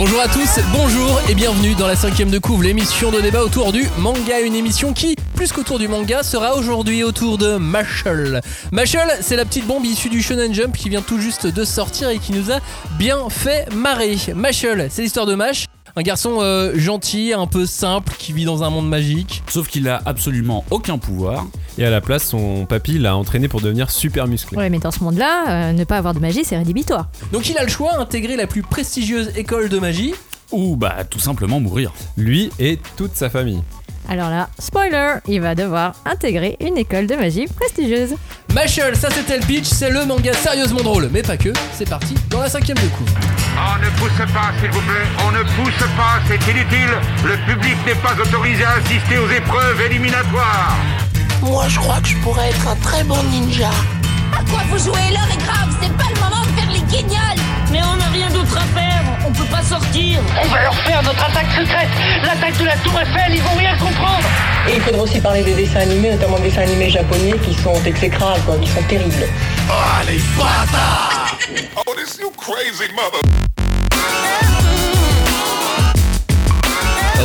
[0.00, 3.70] Bonjour à tous, bonjour et bienvenue dans la cinquième de couvre, l'émission de débat autour
[3.70, 8.40] du manga, une émission qui, plus qu'autour du manga, sera aujourd'hui autour de Mashal.
[8.72, 12.08] Mashal, c'est la petite bombe issue du Shonen Jump qui vient tout juste de sortir
[12.08, 12.60] et qui nous a
[12.98, 14.16] bien fait marrer.
[14.34, 15.66] Mashal, c'est l'histoire de Mash,
[15.96, 19.42] un garçon euh, gentil, un peu simple, qui vit dans un monde magique.
[19.48, 21.46] Sauf qu'il a absolument aucun pouvoir.
[21.78, 24.56] Et à la place, son papy l'a entraîné pour devenir super musclé.
[24.58, 27.08] Ouais, mais dans ce monde-là, euh, ne pas avoir de magie, c'est rédhibitoire.
[27.32, 30.14] Donc il a le choix, intégrer la plus prestigieuse école de magie.
[30.52, 31.92] Ou bah tout simplement mourir.
[32.16, 33.62] Lui et toute sa famille.
[34.10, 38.16] Alors là, spoiler, il va devoir intégrer une école de magie prestigieuse.
[38.52, 41.52] Mashal, ça c'était le pitch, c'est le manga sérieusement drôle, mais pas que.
[41.72, 43.12] C'est parti dans la cinquième de couvre.
[43.56, 45.06] On ne pousse pas, s'il vous plaît.
[45.24, 46.90] On ne pousse pas, c'est inutile.
[47.24, 50.76] Le public n'est pas autorisé à assister aux épreuves éliminatoires.
[51.42, 53.70] Moi, je crois que je pourrais être un très bon ninja.
[54.36, 55.10] À quoi vous jouez?
[55.12, 58.28] L'heure est grave, c'est pas le moment de faire les guignols Mais on n'a rien
[58.30, 61.88] d'autre à faire, on peut pas sortir On va leur faire notre attaque secrète
[62.24, 64.26] L'attaque de la Tour Eiffel, ils vont rien comprendre
[64.68, 67.80] Et il faudra aussi parler des dessins animés, notamment des dessins animés japonais qui sont
[67.84, 69.26] exécrables, quoi, qui sont terribles.
[69.68, 69.72] Oh,
[70.06, 71.38] les bâtards
[71.76, 73.20] Oh, this you crazy mother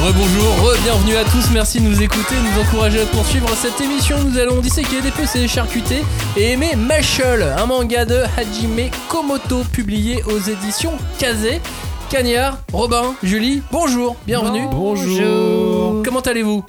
[0.05, 4.17] Rebonjour, re-bienvenue à tous, merci de nous écouter, de nous encourager à poursuivre cette émission.
[4.23, 6.03] Nous allons disséquer, dépecer, charcuter
[6.37, 11.59] et aimer Mashal, un manga de Hajime Komoto publié aux éditions Kaze.
[12.09, 14.67] Cagnard, Robin, Julie, bonjour, bienvenue.
[14.71, 16.03] Bonjour.
[16.03, 16.63] Comment allez-vous?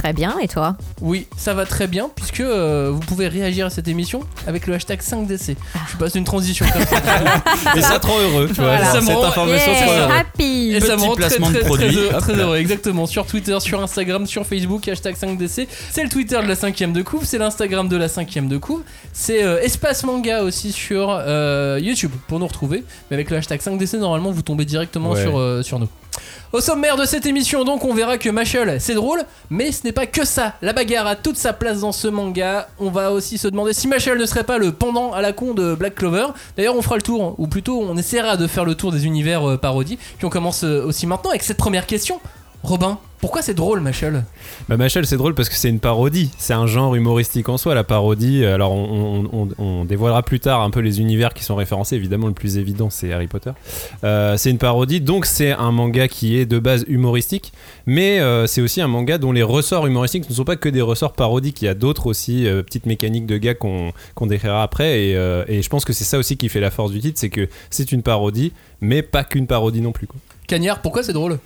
[0.00, 3.70] Très bien, et toi Oui, ça va très bien puisque euh, vous pouvez réagir à
[3.70, 5.56] cette émission avec le hashtag 5DC.
[5.92, 7.02] Je passe une transition comme ça.
[7.74, 8.76] Mais ça trop heureux, tu vois.
[8.76, 8.92] Voilà.
[8.92, 11.56] Ça me Cette information Yeah, trop happy Et ça me Petit rend très, placement de
[11.56, 11.88] très, produit.
[12.18, 13.04] Très, heureux, très exactement.
[13.04, 15.66] Sur Twitter, sur Instagram, sur Facebook, hashtag 5DC.
[15.90, 18.80] C'est le Twitter de la cinquième de couve, c'est l'Instagram de la cinquième de couve.
[19.12, 22.84] C'est euh, Espace Manga aussi sur euh, YouTube pour nous retrouver.
[23.10, 25.22] Mais avec le hashtag 5DC, normalement, vous tombez directement Ouais.
[25.22, 25.88] sur, euh, sur nous.
[26.52, 29.92] Au sommaire de cette émission, donc, on verra que Mashal, c'est drôle, mais ce n'est
[29.92, 30.54] pas que ça.
[30.62, 32.68] La bagarre a toute sa place dans ce manga.
[32.80, 35.54] On va aussi se demander si Mashal ne serait pas le pendant à la con
[35.54, 36.26] de Black Clover.
[36.56, 39.48] D'ailleurs, on fera le tour, ou plutôt, on essaiera de faire le tour des univers
[39.48, 39.96] euh, parodies.
[40.18, 42.20] Puis on commence euh, aussi maintenant avec cette première question.
[42.62, 44.24] Robin, pourquoi c'est drôle, Mashal
[44.68, 47.74] Bah Machel c'est drôle parce que c'est une parodie, c'est un genre humoristique en soi
[47.74, 48.44] la parodie.
[48.44, 51.96] Alors on, on- on- on dévoilera plus tard un peu les univers qui sont référencés,
[51.96, 53.52] évidemment le plus évident c'est Harry Potter.
[54.04, 57.52] Euh, c'est une parodie, donc c'est un manga qui est de base humoristique,
[57.86, 60.82] mais euh, c'est aussi un manga dont les ressorts humoristiques ne sont pas que des
[60.82, 63.92] ressorts parodiques, il y a d'autres aussi euh, petites mécaniques de gars qu'on
[64.26, 65.12] décrira après, et,
[65.48, 67.48] et je pense que c'est ça aussi qui fait la force du titre, c'est que
[67.70, 70.06] c'est une parodie, mais pas qu'une parodie non plus.
[70.06, 70.20] Quoi.
[70.46, 71.38] Cagnard, pourquoi c'est drôle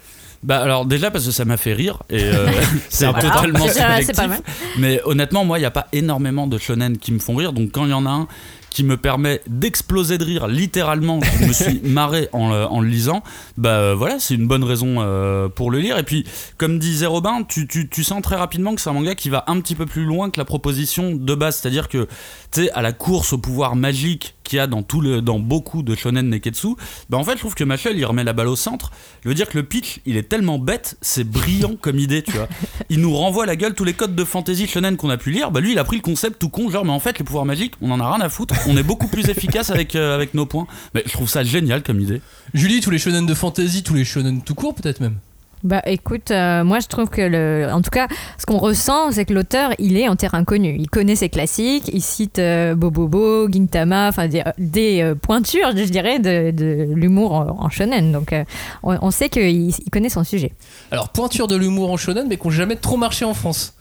[0.45, 2.47] Bah alors déjà parce que ça m'a fait rire et euh,
[2.91, 3.23] c'est Voilà.
[3.31, 4.15] totalement subjectif.
[4.17, 4.41] pas mal.
[4.79, 7.53] Mais honnêtement, moi, il n'y a pas énormément de shonen qui me font rire.
[7.55, 8.29] Donc quand il y en a un
[8.69, 12.89] qui me permet d'exploser de rire, littéralement, je me suis marré en, le- en le
[12.89, 13.23] lisant,
[13.57, 15.97] bah euh, voilà, c'est une bonne raison euh, pour le lire.
[15.97, 16.25] Et puis,
[16.59, 19.45] comme disait Robin, tu, tu, tu sens très rapidement que c'est un manga qui va
[19.47, 21.59] un petit peu plus loin que la proposition de base.
[21.61, 22.09] C'est-à-dire que,
[22.53, 25.41] tu sais, à la course au pouvoir magique qu'il y a dans, tout le, dans
[25.41, 26.77] beaucoup de shonen neketsu,
[27.11, 28.93] bah en fait, je trouve que Machel, il remet la balle au centre.
[29.25, 32.33] Je veux dire que le pitch, il est tellement bête, c'est brillant comme idée, tu
[32.33, 32.49] vois.
[32.91, 35.31] Il nous renvoie à la gueule tous les codes de fantasy shonen qu'on a pu
[35.31, 35.51] lire.
[35.51, 37.45] Bah lui, il a pris le concept tout con, genre, mais en fait, les pouvoirs
[37.45, 38.55] magiques, on en a rien à foutre.
[38.69, 40.67] On est beaucoup plus efficace avec, euh, avec nos points.
[40.95, 42.21] Mais je trouve ça génial comme idée.
[42.53, 45.17] Julie, tous les shonen de fantasy, tous les shonen tout court peut-être même?
[45.65, 48.07] Bah écoute, euh, moi je trouve que le, en tout cas,
[48.39, 50.77] ce qu'on ressent, c'est que l'auteur, il est en terrain connu.
[50.79, 55.85] Il connaît ses classiques, il cite euh, Bobobo, Gintama, enfin des, des, euh, pointures, je
[55.85, 58.13] dirais, de, de l'humour en, en shonen.
[58.13, 58.45] Donc euh,
[58.83, 60.53] on, on sait qu'il il connaît son sujet.
[60.91, 63.75] Alors, pointure de l'humour en shonen, mais qui n'ont jamais trop marché en France.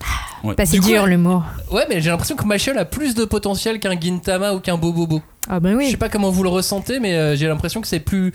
[0.45, 0.55] Ouais.
[0.55, 1.43] Pas si Du dur l'humour.
[1.71, 5.21] Ouais, mais j'ai l'impression que Machel a plus de potentiel qu'un Gintama ou qu'un Bobobo.
[5.49, 5.91] Ah ben Je oui.
[5.91, 8.33] sais pas comment vous le ressentez, mais euh, j'ai l'impression que c'est plus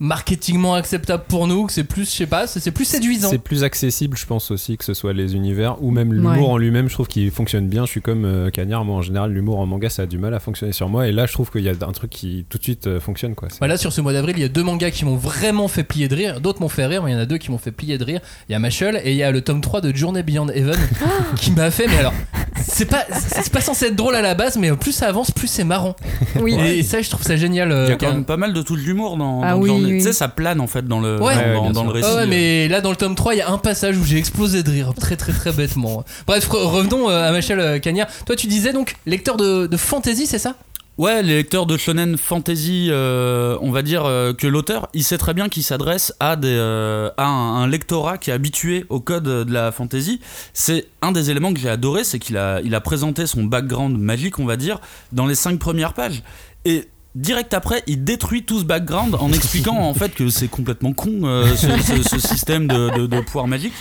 [0.00, 3.30] marketingement acceptable pour nous, que c'est plus, je sais pas, c'est c'est plus séduisant.
[3.30, 6.44] C'est plus accessible, je pense aussi, que ce soit les univers ou même l'humour Ouais.
[6.54, 6.88] en lui-même.
[6.88, 7.84] Je trouve qu'il fonctionne bien.
[7.86, 10.34] Je suis comme euh, Cagnard, moi en général, l'humour en manga ça a du mal
[10.34, 11.06] à fonctionner sur moi.
[11.08, 13.34] Et là, je trouve qu'il y a un truc qui tout de suite euh, fonctionne
[13.34, 13.48] quoi.
[13.50, 15.68] C'est- Bah là, sur ce mois d'avril, il y a deux mangas qui m'ont vraiment
[15.68, 16.40] fait plier de rire.
[16.40, 18.04] D'autres m'ont fait rire, mais il y en a deux qui m'ont fait plier de
[18.04, 18.20] rire.
[18.48, 20.78] Il y a Machel et il y a le tome 3 de Journey Beyond Heaven
[21.36, 21.86] qui m'a fait.
[21.86, 22.14] Mais alors,
[22.56, 25.46] c'est pas, c'est pas censé être drôle à la base, mais plus ça avance, plus
[25.48, 25.94] c'est marrant.
[26.40, 26.54] Oui.
[26.54, 27.70] Et, ça, je trouve ça génial.
[27.70, 29.93] euh, Il y a quand même pas mal de touches d'humour dans, Ah dans oui.
[29.98, 31.34] Tu sais, ça plane en fait dans le, Ouais.
[31.72, 32.08] dans, Ouais, le récit.
[32.12, 34.18] Ah ouais, mais là dans le tome 3, il y a un passage où j'ai
[34.18, 36.04] explosé de rire, très très très bêtement.
[36.26, 38.08] Bref, re- revenons euh, à Machel euh, Cagnard.
[38.26, 40.54] Toi, tu disais donc lecteur de, de fantasy, c'est ça?
[40.96, 45.18] Ouais, les lecteurs de shonen fantasy, euh, on va dire euh, que l'auteur, il sait
[45.18, 49.00] très bien qu'il s'adresse à, des, euh, à un, un lectorat qui est habitué au
[49.00, 50.20] code de la fantasy.
[50.52, 53.98] C'est un des éléments que j'ai adoré, c'est qu'il a, il a présenté son background
[53.98, 54.80] magique, on va dire,
[55.10, 56.22] dans les cinq premières pages.
[56.64, 60.92] Et direct après, il détruit tout ce background en expliquant en fait que c'est complètement
[60.92, 63.74] con euh, ce, système de, de, pouvoir magique.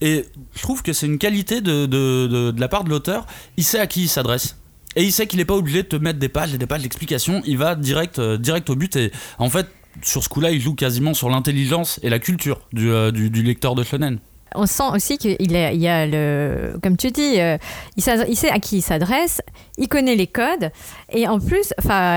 [0.00, 3.26] Et je trouve que c'est une qualité de, de, la part de l'auteur.
[3.56, 4.56] Il sait à qui il s'adresse.
[4.96, 6.82] Et il sait qu'il n'est pas obligé de te mettre des pages et des pages
[6.82, 7.42] d'explication.
[7.46, 8.96] Il va direct, euh, direct au but.
[8.96, 9.68] Et en fait,
[10.02, 13.42] sur ce coup-là, il joue quasiment sur l'intelligence et la culture du, euh, du, du
[13.42, 14.18] lecteur de shonen.
[14.54, 16.74] On sent aussi qu'il y a le.
[16.82, 17.56] Comme tu dis, euh,
[17.96, 19.42] il, sait à qui il s'adresse,
[19.78, 20.70] il connaît les codes,
[21.12, 21.72] et en plus,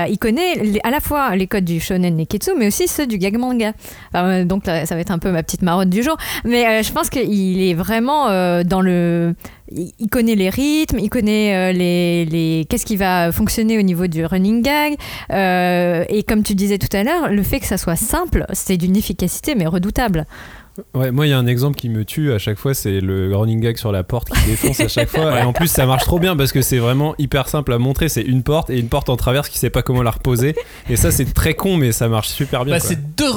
[0.08, 3.36] il connaît à la fois les codes du shonen neketsu, mais aussi ceux du gag
[3.36, 3.72] manga.
[4.16, 6.92] Euh, donc ça va être un peu ma petite marotte du jour, mais euh, je
[6.92, 8.28] pense qu'il est vraiment
[8.64, 9.34] dans le.
[9.70, 14.26] Il connaît les rythmes, il connaît les, les qu'est-ce qui va fonctionner au niveau du
[14.26, 14.96] running gag,
[15.30, 18.96] et comme tu disais tout à l'heure, le fait que ça soit simple, c'est d'une
[18.96, 20.26] efficacité mais redoutable.
[20.94, 23.34] Ouais, moi, il y a un exemple qui me tue à chaque fois, c'est le
[23.36, 25.38] running gag sur la porte qui défonce à chaque fois.
[25.40, 28.08] Et en plus, ça marche trop bien parce que c'est vraiment hyper simple à montrer.
[28.08, 30.56] C'est une porte et une porte en traverse qui sait pas comment la reposer.
[30.90, 32.74] Et ça, c'est très con, mais ça marche super bien.
[32.74, 33.32] Bah, c'est deux,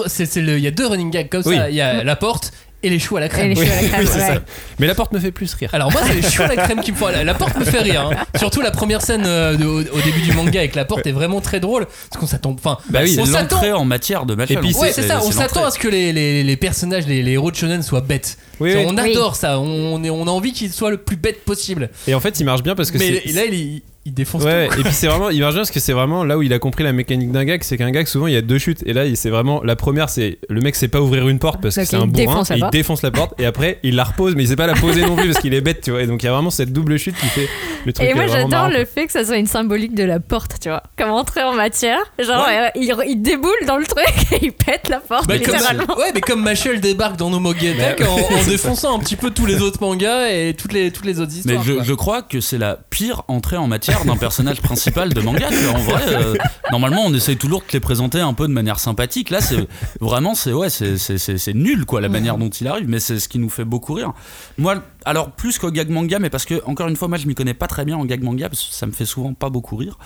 [0.58, 1.56] il y a deux running gags comme Oui.
[1.56, 1.70] ça.
[1.70, 2.54] Il y a la porte
[2.84, 3.52] et les choux à la crème.
[3.52, 4.36] Et les Oui, choux à la crème, oui, c'est ouais.
[4.36, 4.42] ça.
[4.80, 5.70] Mais la porte me fait plus rire.
[5.74, 7.08] Alors moi c'est les choux à la crème qui me font.
[7.08, 8.10] La, la porte me fait rire.
[8.14, 8.26] hein.
[8.38, 11.12] Surtout la première scène euh, de- au, au début du manga avec la porte est
[11.12, 12.52] vraiment très drôle parce qu'on s'attend.
[12.52, 13.62] Enfin, Bah oui, on C'est s'attend.
[13.78, 14.58] en matière de Machel.
[14.58, 15.22] Et puis Ouais, c'est ça.
[15.24, 18.02] On s'attend à ce que les, les, les personnages, les, les héros de shonen soient
[18.02, 18.38] bêtes.
[18.60, 18.86] Oui, C'est- oui.
[18.90, 19.60] On adore ça.
[19.60, 21.90] On, est, on a envie qu'ils soient le plus bêtes possible.
[22.08, 23.34] Et en fait, il marche bien parce que Mais c'est.
[23.34, 24.80] là il, il, il défonce Ouais, tout.
[24.80, 26.60] et puis c'est vraiment, il marche bien parce que c'est vraiment là où il a
[26.60, 28.94] compris la mécanique d'un gag, c'est qu'un gag souvent il y a deux chutes et
[28.94, 31.76] là il- c'est vraiment la première c'est le mec sait pas ouvrir une porte parce
[31.76, 34.06] que c'est un bourrin défonce la et il défonce la porte et après il la
[34.06, 36.04] repose mais il sait pas la poser non plus parce qu'il est bête tu vois
[36.04, 37.50] et donc il y a vraiment cette double chute qui fait
[37.86, 40.04] le truc Et moi euh, j'adore marrant, le fait que ça soit une symbolique de
[40.06, 40.84] la porte, tu vois.
[40.98, 42.00] Comme entrer en matière.
[42.20, 45.56] Genre, euh, il, il déboule dans le truc et il pète la porte, Bah, comme,
[45.98, 47.44] ouais, mais comme Machel débarque dans nos en
[48.48, 51.54] défonçant un petit peu tous les autres mangas et toutes les, toutes les autres Mais
[51.56, 51.64] histoires.
[51.64, 51.84] je, quoi.
[51.84, 55.48] je crois que c'est la pire entrée en matière d'un personnage principal de manga.
[55.74, 56.36] En vrai, euh,
[56.72, 59.30] normalement, on essaye toujours de les présenter un peu de manière sympathique.
[59.30, 59.68] Là, c'est
[60.00, 62.88] vraiment, c'est ouais, c'est- c'est c'est- c'est nul quoi la manière dont il arrive.
[62.88, 64.14] Mais c'est ce qui nous fait beaucoup rire.
[64.58, 67.36] Moi, alors plus qu'au gag manga, mais parce que encore une fois, moi, je m'y
[67.36, 69.76] connais pas très bien en gag manga parce que ça me fait souvent pas beaucoup
[69.76, 69.98] rire.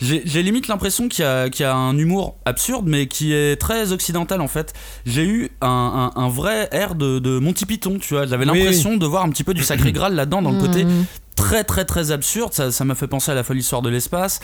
[0.00, 3.56] J'ai limite l'impression qu'il y, a- qu'il y a un humour absurde, mais qui est
[3.56, 4.72] très occidental en fait.
[5.06, 8.26] J'ai eu un, un- un vrai air de, de Monty Python, tu vois.
[8.26, 10.84] J'avais Oui, l'impression de voir un petit peu du Sacré Graal là-dedans, dans le côté
[10.84, 11.04] Mmh.
[11.36, 12.52] très très très absurde.
[12.52, 14.40] Ça ça m'a fait penser à la folle histoire de l'espace.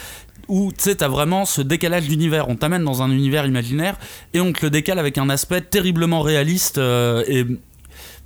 [0.48, 2.48] Où tu sais, t'as vraiment ce décalage d'univers.
[2.48, 3.96] On t'amène dans un univers imaginaire
[4.34, 6.78] et on te le décale avec un aspect terriblement réaliste.
[6.78, 7.44] euh, et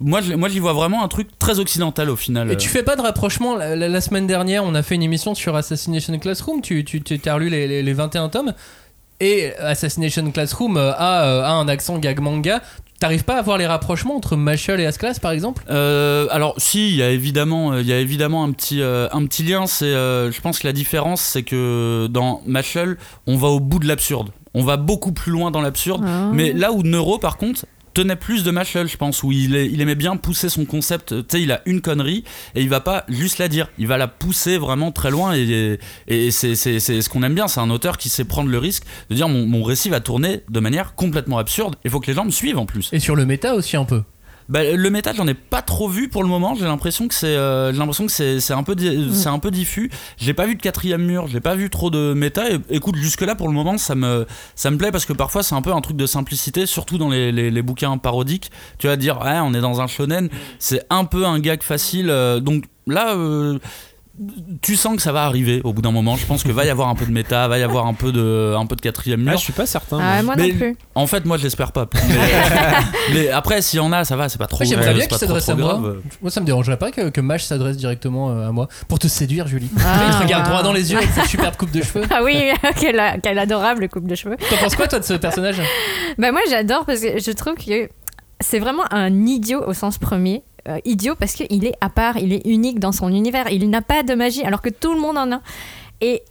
[0.01, 2.51] moi, moi, j'y vois vraiment un truc très occidental au final.
[2.53, 5.03] Et tu fais pas de rapprochement la, la- la semaine dernière, on a fait une
[5.03, 6.61] émission sur Assassination Classroom.
[6.63, 8.53] Tu, tu, tu t'as relu les, les- les 21 tomes.
[9.21, 12.63] Et Assassination Classroom euh, a, euh, a un accent gag manga.
[13.01, 15.63] T'arrives pas à voir les rapprochements entre Machel et As-Class par exemple?
[15.71, 19.07] Euh, alors si, il y a évidemment, euh, il y a évidemment un petit, euh,
[19.13, 19.67] un petit lien.
[19.69, 22.97] C'est, euh, je pense que la différence, c'est que dans Machel,
[23.29, 24.31] on va au bout de l'absurde.
[24.55, 26.03] On va beaucoup plus loin dans l'absurde.
[26.05, 26.31] Ah.
[26.33, 29.95] Mais là où Neuro, par contre, tenait plus de Machel, je pense, où il, aimait
[29.95, 31.15] bien pousser son concept.
[31.29, 32.25] Tu sais, il a une connerie
[32.55, 33.69] et il va pas juste la dire.
[33.79, 35.79] Il va la pousser vraiment très loin et,
[36.31, 37.49] c'est, ce qu'on aime bien.
[37.49, 40.43] C'est un auteur qui sait prendre le risque de dire mon, mon récit va tourner
[40.49, 41.77] de manière complètement absurde.
[41.85, 42.91] Il faut que les gens me suivent en plus.
[42.93, 44.03] Et sur le méta aussi un peu.
[44.49, 46.55] Bah, le métal, j'en ai pas trop vu pour le moment.
[46.55, 49.51] J'ai l'impression que c'est, euh, l'impression que c'est, c'est un peu, di- c'est un peu
[49.51, 49.91] diffus.
[50.17, 51.27] J'ai pas vu de quatrième mur.
[51.27, 52.51] J'ai pas vu trop de méta.
[52.51, 55.43] Et, écoute, jusque là pour le moment, ça me, ça me plaît parce que parfois
[55.43, 58.51] c'est un peu un truc de simplicité, surtout dans les, les, les bouquins parodiques.
[58.79, 60.31] Tu vas dire, ouais, on est dans un shonen.
[60.59, 62.09] C'est un peu un gag facile.
[62.09, 63.15] euh, donc là.
[63.17, 63.59] euh,
[64.63, 66.17] tu sens que ça va arriver au bout d'un moment.
[66.17, 68.13] Je pense que va y avoir un peu de méta, va y avoir un peu
[68.13, 69.33] de, un peu de quatrième mur.
[69.35, 69.99] Ah, je suis pas certain.
[70.01, 70.77] Ah, moi Mais- non plus.
[70.95, 71.87] En fait, moi, je l'espère pas.
[72.09, 74.65] Mais, mais après, s'il y en a, ça va, c'est pas trop.
[74.65, 75.69] Moi, J'aimerais bien qu'il pas trop, s'adresse à moi.
[75.75, 75.97] grave.
[76.23, 78.69] Moi ça me dérangerait pas que, que Mash s'adresse directement euh, à moi.
[78.89, 79.71] Pour te séduire Julie.
[79.79, 82.05] Ah, il te regarde droit dans les yeux avec cette superbe coupe de cheveux.
[82.11, 84.37] Ah oui, quelle, quelle adorable coupe de cheveux.
[84.51, 85.61] T'en penses quoi toi de ce personnage?
[86.19, 87.89] Bah moi j'adore parce que je trouve que
[88.41, 90.43] c'est vraiment un idiot au sens premier.
[90.69, 93.81] Euh, idiot parce qu'il est à part, il est unique dans son univers, il n'a
[93.81, 95.41] pas de magie alors que tout le monde en a.
[96.03, 96.23] Et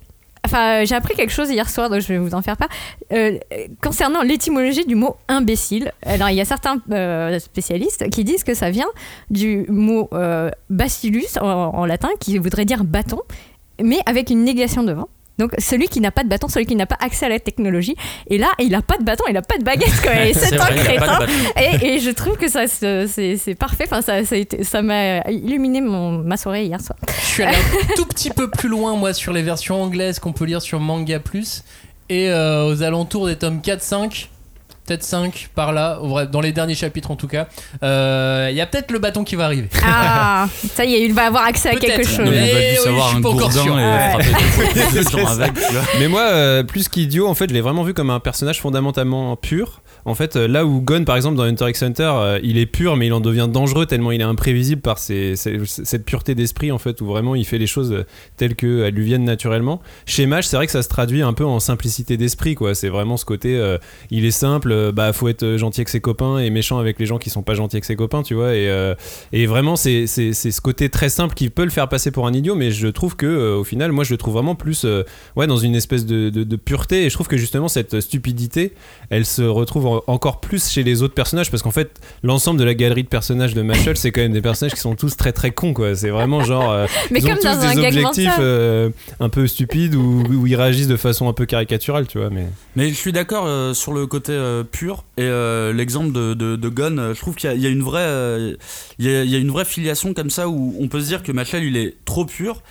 [0.45, 2.69] enfin, euh, j'ai appris quelque chose hier soir, donc je vais vous en faire part.
[3.13, 3.39] Euh,
[3.81, 6.77] concernant l'étymologie du mot imbécile, alors il y a certains
[7.39, 8.89] spécialistes qui disent que ça vient
[9.31, 10.09] du mot
[10.69, 13.21] bacillus en, en latin qui voudrait dire bâton,
[13.81, 15.09] mais avec une négation devant.
[15.37, 17.95] Donc celui qui n'a pas de bâton, celui qui n'a pas accès à la technologie.
[18.29, 20.01] Et là, il n'a pas de bâton, il n'a pas de baguette.
[20.01, 20.15] Quoi.
[20.25, 21.19] Et c'est un vrai, crétin.
[21.59, 23.85] Et, et je trouve que ça, c'est c'est parfait.
[23.85, 26.97] Enfin, ça, ça a été- ça m'a illuminé mon, ma soirée hier soir.
[27.21, 30.33] Je suis allé un tout petit peu plus loin moi sur les versions anglaises qu'on
[30.33, 31.63] peut lire sur Manga Plus
[32.09, 34.27] et euh, aux alentours des tomes 4-5.
[34.87, 35.99] Peut-être 5 par là,
[36.31, 37.47] dans les derniers chapitres en tout cas.
[37.83, 39.69] Euh, Il y a peut-être le bâton qui va arriver.
[39.85, 42.19] Ah, ça y est, il va avoir accès à quelque chose.
[42.19, 43.75] Non, mais il va Eh oui, je suis pas encore sûr.
[43.75, 44.13] Ouais.
[45.05, 45.83] tu vois.
[45.99, 49.35] Mais moi, euh, plus qu'idiot, en fait, je l'ai vraiment vu comme un personnage fondamentalement
[49.35, 49.81] pur.
[50.07, 52.65] En fait, euh, là où Gon, par exemple, dans Hunter x Hunter, euh, il est
[52.65, 56.77] pur, mais il en devient dangereux tellement il est imprévisible par cette pureté d'esprit, en
[56.77, 58.05] fait, où vraiment il fait les choses euh,
[58.37, 59.81] telles qu'elles lui viennent naturellement.
[60.05, 62.73] Chez Mage, c'est vrai que ça se traduit un peu en simplicité d'esprit, quoi.
[62.73, 63.61] C'est vraiment ce côté,
[64.09, 67.17] il est simple, bah, faut être gentil avec ses copains et méchant avec les gens
[67.17, 68.53] qui sont pas gentils avec ses copains, tu vois.
[68.55, 72.55] Et, vraiment, c'est ce côté très simple qui peut le faire passer pour un idiot,
[72.55, 74.85] mais je trouve que, au final, moi, je le trouve vraiment plus.
[75.35, 77.03] ouais, dans une espèce de- de pureté.
[77.05, 78.73] Et je trouve que justement, cette stupidité,
[79.09, 81.49] elle se retrouve en- encore plus chez les autres personnages.
[81.51, 84.41] Parce qu'en fait, l'ensemble de la galerie de personnages de Mashal, c'est quand même des
[84.41, 85.95] personnages qui sont tous très très cons, quoi.
[85.95, 86.71] C'est vraiment genre.
[86.71, 88.89] euh, Mais ils ont comme tous dans un des gag objectifs euh,
[89.19, 92.29] un peu stupides ou où ils réagissent de façon un peu caricaturale, tu vois.
[92.29, 96.33] Mais Mais je suis d'accord euh, sur le côté euh, pur et euh, l'exemple de,
[96.33, 98.55] de, de Gon, euh, je trouve qu'il y, a- il y a une vraie, euh,
[98.99, 101.07] il y, a, il y a une vraie filiation comme ça où on peut se
[101.07, 102.61] dire que Machel il est trop pur.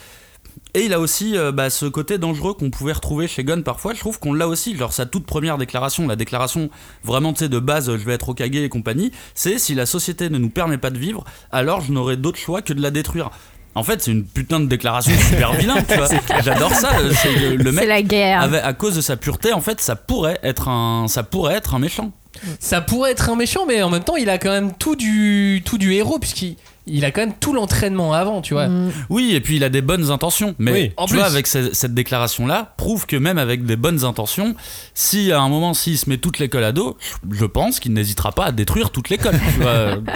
[0.75, 3.95] Et il a aussi euh, bah, ce côté dangereux qu'on pouvait retrouver chez Gon parfois.
[3.95, 4.77] Je trouve qu'on l'a aussi.
[4.77, 6.69] Genre sa toute première déclaration, la déclaration
[7.05, 10.51] vraiment de base, je vais être Okage et compagnie, c'est si la société ne nous
[10.51, 13.31] permet pas de vivre, alors je n'aurai d'autre choix que de la détruire.
[13.75, 16.09] En fait, c'est une putain de déclaration super vilain, tu vois.
[16.45, 16.93] J'adore ça.
[16.99, 18.41] euh, C'est le C'est mec la guerre.
[18.43, 21.75] avec- à cause de sa pureté, en fait, ça pourrait être un, ça pourrait être
[21.75, 22.13] un méchant.
[22.59, 25.63] Ça pourrait être un méchant, mais en même temps, il a quand même tout du,
[25.65, 26.57] tout du héros, puisqu'il
[26.87, 28.69] il a quand même tout l'entraînement avant, tu vois.
[28.69, 28.93] Mm.
[29.11, 30.55] Oui, et puis il a des bonnes intentions.
[30.59, 31.19] Mais Oui, en tu plus.
[31.19, 34.55] vois, avec ce- cette déclaration-là, prouve que même avec des bonnes intentions,
[34.95, 36.97] si à un moment, s'il se met toute l'école à dos,
[37.31, 39.35] je pense qu'il n'hésitera pas à détruire toute l'école.
[39.55, 39.97] tu vois.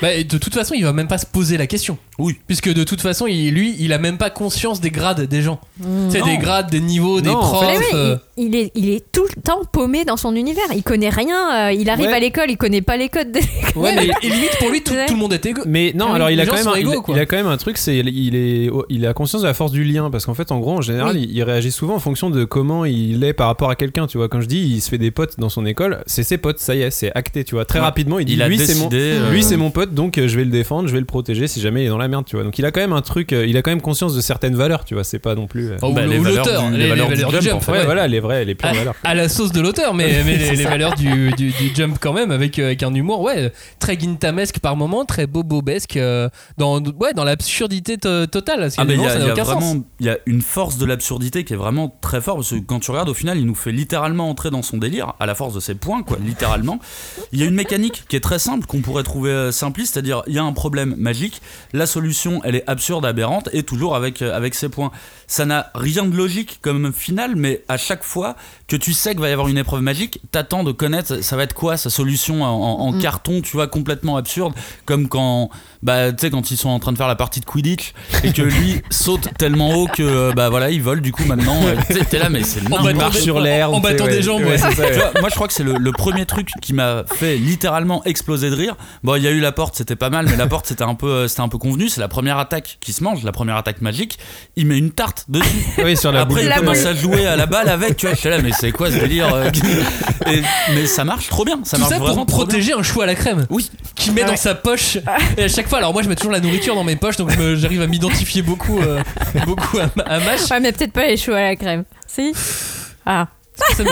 [0.00, 1.96] Bah, de toute façon, il va même pas se poser la question.
[2.18, 2.36] Oui.
[2.48, 5.60] Puisque de toute façon, il, lui, il a même pas conscience des grades des gens.
[5.78, 6.08] Mm.
[6.10, 7.64] Tu sais, des grades, des niveaux, des Non, profs.
[7.68, 10.64] Mais oui, euh, il, il est, il est tout le temps paumé dans son univers.
[10.74, 11.68] Il connaît rien.
[11.68, 12.14] euh, il arrive Ouais.
[12.14, 13.30] à l'école, il connaît pas les codes.
[13.30, 15.06] de- Ouais, mais et limite pour lui, tout, Ouais.
[15.06, 15.62] tout le monde est égaux.
[15.66, 17.14] Mais non, oui, alors il a, quand même un, il, égaux, a- quoi.
[17.16, 19.72] il a quand même un truc, c'est il est, il a conscience de la force
[19.72, 22.30] du lien parce qu'en fait, en gros, en général, il, il réagit souvent en fonction
[22.30, 24.06] de comment il est par rapport à quelqu'un.
[24.06, 26.38] Tu vois, quand je dis, il se fait des potes dans son école, c'est ses
[26.38, 27.44] potes, ça y est, c'est acté.
[27.44, 27.84] Tu vois, très Ouais.
[27.84, 30.44] rapidement, il dit, lui, c'est mon, euh, lui, c'est mon pote, donc euh, je vais
[30.44, 32.24] le défendre, je vais le protéger si jamais il est dans la merde.
[32.26, 34.14] Tu vois, donc il a quand même un truc, euh, il a quand même conscience
[34.14, 34.84] de certaines valeurs.
[34.84, 35.70] Tu vois, c'est pas non plus.
[35.70, 37.40] euh, Oh, ou Bah, le- les valeurs l'auteur, du- les, les valeurs les du valeurs
[37.40, 37.56] du jump, jump.
[37.56, 37.72] en fait.
[37.72, 37.84] ouais, ouais.
[37.84, 38.94] voilà, les vraies, les pures à, valeurs.
[39.04, 42.30] à la sauce de l'auteur, mais, mais les, valeurs du, du, du jump quand même,
[42.30, 46.28] avec, avec un humour, ouais, très gintamesque par moment, très bobobesque, euh,
[46.58, 48.60] dans, ouais, dans l'absurdité to- totale.
[48.60, 51.44] parce qu'il Ah il y a, y vraiment il y a une force de l'absurdité
[51.44, 53.72] qui est vraiment très forte parce que quand tu regardes au final il nous fait
[53.72, 56.78] littéralement entrer dans son délire à la force de ses points quoi littéralement.
[57.32, 60.22] Il y a une mécanique qui est très simple qu'on pourrait trouver euh, simpliste c'est-à-dire
[60.26, 61.40] il y a un problème magique
[61.72, 64.90] la solution elle est absurde aberrante et toujours avec euh, avec ses points.
[65.26, 68.36] Ça n'a rien de logique comme final mais à chaque fois
[68.68, 71.44] que tu sais qu'il va y avoir une épreuve magique t'attends de connaître ça va
[71.44, 74.52] être quoi sa solution en, en- en carton tu vois complètement absurde
[74.84, 75.50] comme quand
[75.82, 77.92] bah tu sais quand ils sont en train de faire la partie de Quidditch
[78.24, 81.56] et que lui saute tellement haut que euh, bah voilà il vole du coup maintenant
[81.66, 84.42] euh, tu sais, t'es là mais c'est battant, marche sur l'air, en battant des jambes,
[84.42, 84.56] Ouais,
[85.20, 88.54] moi je crois que c'est le, le premier truc qui m'a fait littéralement exploser de
[88.56, 88.76] rire.
[89.02, 90.94] Bon, il y a eu la porte, c'était pas mal, mais la porte c'était un
[90.94, 91.88] peu, euh, c'était un peu convenu.
[91.88, 94.18] C'est la première attaque qui se mange, la première attaque magique.
[94.56, 95.46] Il met une tarte dessus.
[95.84, 97.96] Oui, sur la Après, il commence à jouer à la balle avec.
[97.96, 99.28] Tu vois, j'étais là, mais c'est quoi ce délire
[100.30, 100.42] Et-
[100.74, 101.60] Mais ça marche trop bien.
[101.64, 102.46] Ça Tout marche ça vraiment pour bien.
[102.46, 103.46] protéger un chou à la crème.
[103.50, 103.70] Oui.
[103.94, 104.98] Qui met Ah dans sa poche.
[105.36, 107.30] Et à chaque fois, alors moi je mets toujours la nourriture dans mes poches, donc
[107.30, 109.00] je j'arrive à m'identifier beaucoup, euh,
[109.46, 110.50] beaucoup à, à Mash.
[110.50, 111.84] Ouais, mais peut-être pas les choux à la crème.
[112.06, 112.32] Si
[113.04, 113.26] Ah.
[113.78, 113.84] J'ai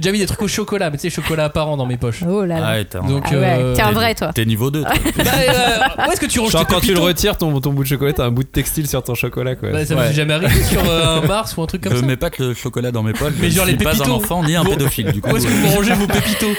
[0.00, 2.22] déjà mis des trucs au chocolat, mais tu sais, chocolat apparent dans mes poches.
[2.28, 2.66] Oh là là.
[2.66, 4.32] Ah ouais, t'es un- Donc, Ah ouais, euh, t'es un vrai, toi.
[4.34, 4.82] T'es niveau 2.
[4.82, 4.90] Bah,
[5.24, 7.84] euh, où est-ce que tu ranges Genre tes quand tu le retires, ton, ton bout
[7.84, 9.70] de chocolat, t'as un bout de textile sur ton chocolat quoi.
[9.70, 10.12] Bah, ça m'est Ouais.
[10.12, 12.04] jamais arrivé sur euh, un Mars ou un truc comme Je ça.
[12.06, 13.32] mets pas que le chocolat dans mes poches.
[13.40, 14.10] Mais je genre suis les pas pépitos.
[14.10, 15.30] un enfant ni un pédophile du coup.
[15.30, 16.52] Où est-ce que vous rangez vos pépitos?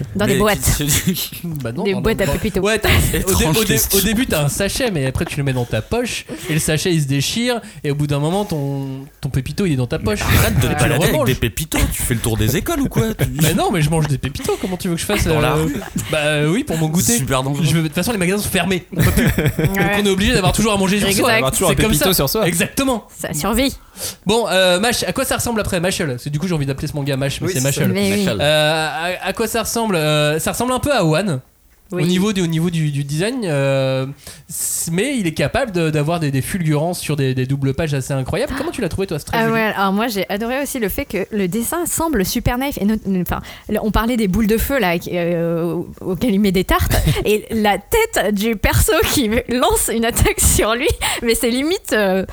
[0.16, 0.82] Dans des boîtes.
[1.44, 2.60] Bah non, Des dans- boîtes à dans- pépitos.
[2.60, 3.98] Ouais, t'as- au, dé- Étrange au dé- question.
[3.98, 6.58] au début t'as un sachet, mais après tu le mets dans ta poche et le
[6.58, 9.86] sachet il se déchire et au bout d'un moment ton, ton pépito il est dans
[9.86, 10.20] ta poche.
[10.22, 11.26] Arrête de te Tu le balader avec remanges.
[11.28, 11.78] des pépitos.
[11.92, 13.04] Tu fais le tour des écoles ou quoi
[13.42, 14.56] Mais non, mais je mange des pépitos.
[14.60, 15.76] Comment tu veux que je fasse Dans la euh, rue
[16.10, 17.16] Bah euh, oui, pour mon goûter.
[17.16, 17.64] Super dangereux.
[17.64, 18.84] Je veux- De toute façon, les magasins sont fermés.
[18.96, 19.24] On peut plus.
[19.66, 21.18] Donc on est obligé d'avoir toujours à manger sur soi.
[21.20, 21.36] Exact.
[21.36, 22.14] Avoir toujours un C'est comme pépito ça.
[22.14, 22.46] sur soi.
[22.46, 23.06] Exactement.
[23.16, 23.76] Ça survit.
[24.26, 26.88] Bon, euh, Mash, à quoi ça ressemble après Mashel C'est du coup j'ai envie d'appeler
[26.88, 27.80] ce manga Mash, mais Oui, c'est c'est ça.
[27.86, 27.92] Mashel.
[27.92, 28.24] Mais oui.
[28.24, 28.38] Machal.
[28.40, 28.88] Euh,
[29.22, 31.40] à, à quoi ça ressemble Euh, Ça ressemble un peu à One.
[31.92, 32.04] Oui.
[32.04, 34.06] Au niveau, du, au niveau du, du design, euh,
[34.48, 37.92] c- mais il est capable de- d'avoir des, des fulgurances sur des, des doubles pages
[37.94, 38.52] assez incroyables.
[38.56, 41.04] Comment tu l'as trouvé toi, ce Ah ouais, alors moi j'ai adoré aussi le fait
[41.04, 42.78] que le dessin semble super naïf.
[42.80, 46.38] Et not- enfin, là, on parlait des boules de feu là, qui- euh, auxquelles il
[46.38, 46.92] met des tartes,
[47.24, 50.86] et la tête du perso qui lance une attaque sur lui,
[51.24, 51.92] mais c'est limite.
[51.92, 52.24] euh,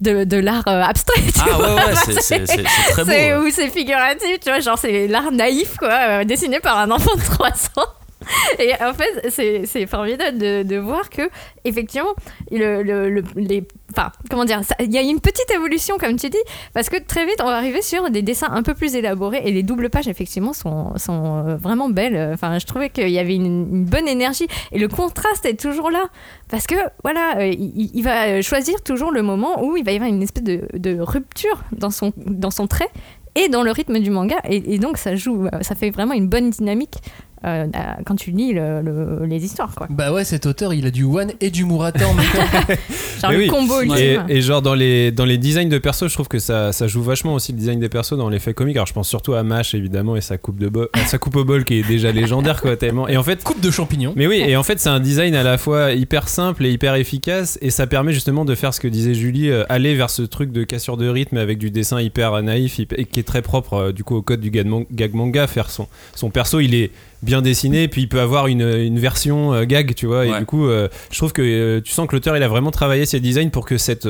[0.00, 1.22] de, de l'art euh, abstrait.
[1.22, 1.74] Tu Ah vois.
[1.76, 3.36] ouais, ouais, c'est- très beau, C'est- ouais.
[3.36, 7.14] Ou c'est figuratif, tu vois, genre c'est l'art naïf, quoi, euh, dessiné par un enfant
[7.14, 7.86] de 3 ans.
[8.58, 11.22] Et en fait, c'est formidable de, voir que,
[11.64, 12.14] effectivement,
[12.50, 13.66] le, le- le- les.
[13.92, 16.38] Enfin, comment dire, il y a une petite évolution, comme tu dis,
[16.74, 19.50] parce que très vite, on va arriver sur des dessins un peu plus élaborés et
[19.50, 22.30] les doubles pages, effectivement, sont, sont euh, vraiment belles.
[22.32, 26.04] Enfin, je trouvais qu'il y avait une, bonne énergie et le contraste est toujours là.
[26.48, 30.10] Parce que, voilà, euh, il, va choisir toujours le moment où il va y avoir
[30.10, 32.90] une espèce de, rupture dans son, dans son trait
[33.34, 34.36] et dans le rythme du manga.
[34.48, 36.98] Et, et donc, ça joue, ça fait vraiment une bonne dynamique
[37.44, 37.66] euh,
[38.04, 39.86] quand tu lis le- le- les histoires, quoi.
[39.90, 42.74] Bah ouais, cet auteur, il a du One et du Murata en même temps.
[43.22, 46.28] Genre le combo Et, et genre dans les, dans les designs de persos, je trouve
[46.28, 48.76] que ça, ça joue vachement aussi le design des persos dans l'effet comique.
[48.76, 51.44] Alors je pense surtout à Mash évidemment et sa coupe de bol, sa coupe au
[51.44, 53.08] bol qui est déjà légendaire quoi tellement.
[53.08, 54.14] Et en fait coupe de champignons.
[54.16, 56.94] Mais oui, et en fait c'est un design à la fois hyper simple et hyper
[56.94, 60.22] efficace et ça permet justement de faire ce que disait Julie, euh, aller vers ce
[60.22, 63.42] truc de cassure de rythme avec du dessin hyper euh, naïf et qui est très
[63.42, 65.46] propre euh, du coup au code du gag manga.
[65.46, 66.90] Faire son son perso, il est
[67.22, 70.26] bien dessiné, puis il peut avoir une, une version euh, gag, tu vois.
[70.26, 70.38] Et Ouais.
[70.38, 73.04] du coup, euh, je trouve que euh, tu sens que l'auteur il a vraiment travaillé
[73.06, 74.06] ses designs pour que cette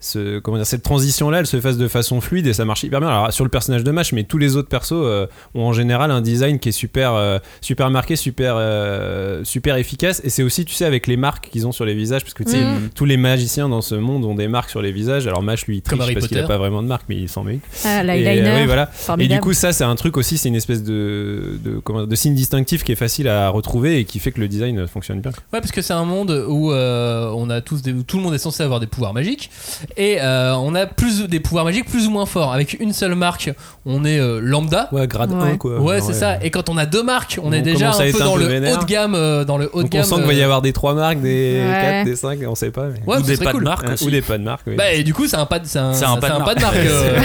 [0.00, 2.82] ce, comment dire, cette transition là elle se fasse de façon fluide et ça marche
[2.84, 3.08] hyper bien.
[3.08, 6.10] Alors sur le personnage de Mash mais tous les autres persos euh, ont en général
[6.10, 10.20] un design qui est super euh, super marqué super euh, super efficace.
[10.24, 12.44] Et c'est aussi tu sais avec les marques qu'ils ont sur les visages parce que
[12.44, 12.90] tu sais Mhm.
[12.94, 15.26] tous les magiciens dans ce monde ont des marques sur les visages.
[15.26, 16.46] Alors Mash lui il triche parce qu'il a Potter.
[16.52, 18.90] pas vraiment de marque mais il s'en met Ah, et, l'eyeliner, euh, oui, voilà.
[19.18, 22.14] et du coup ça c'est un truc aussi c'est une espèce de de, comment, de
[22.14, 25.30] signe distinctif qui est facile à retrouver et qui fait que le design fonctionne bien.
[25.52, 28.22] Ouais, parce que c'est un monde où euh, on a tous des, où tout le
[28.22, 29.50] monde est censé avoir des pouvoirs magiques
[29.96, 32.52] et euh, on a plus des pouvoirs magiques plus ou moins forts.
[32.52, 33.50] Avec une seule marque,
[33.86, 34.88] on est euh, lambda.
[34.92, 35.52] ouais grade Ouais.
[35.52, 36.38] 1 quoi Ouais, c'est ça.
[36.42, 38.46] Et quand on a deux marques, on, On est déjà un être peu dans le
[38.46, 38.74] vénère.
[38.78, 40.04] haut de gamme, euh, dans le haut de donc on gamme.
[40.04, 42.02] sent qu'il va y euh, avoir des 3 marques des Ouais.
[42.02, 43.00] 4 des 5 on sait pas mais...
[43.06, 43.64] Ouais, Ou des pas de cool.
[43.64, 44.06] marque Ouais, aussi.
[44.06, 44.76] ou des pas de marque oui.
[44.76, 46.56] Bah et du coup c'est un pas de c'est un, C'est un pas de marque.
[46.56, 46.76] de marque.
[46.76, 47.18] euh,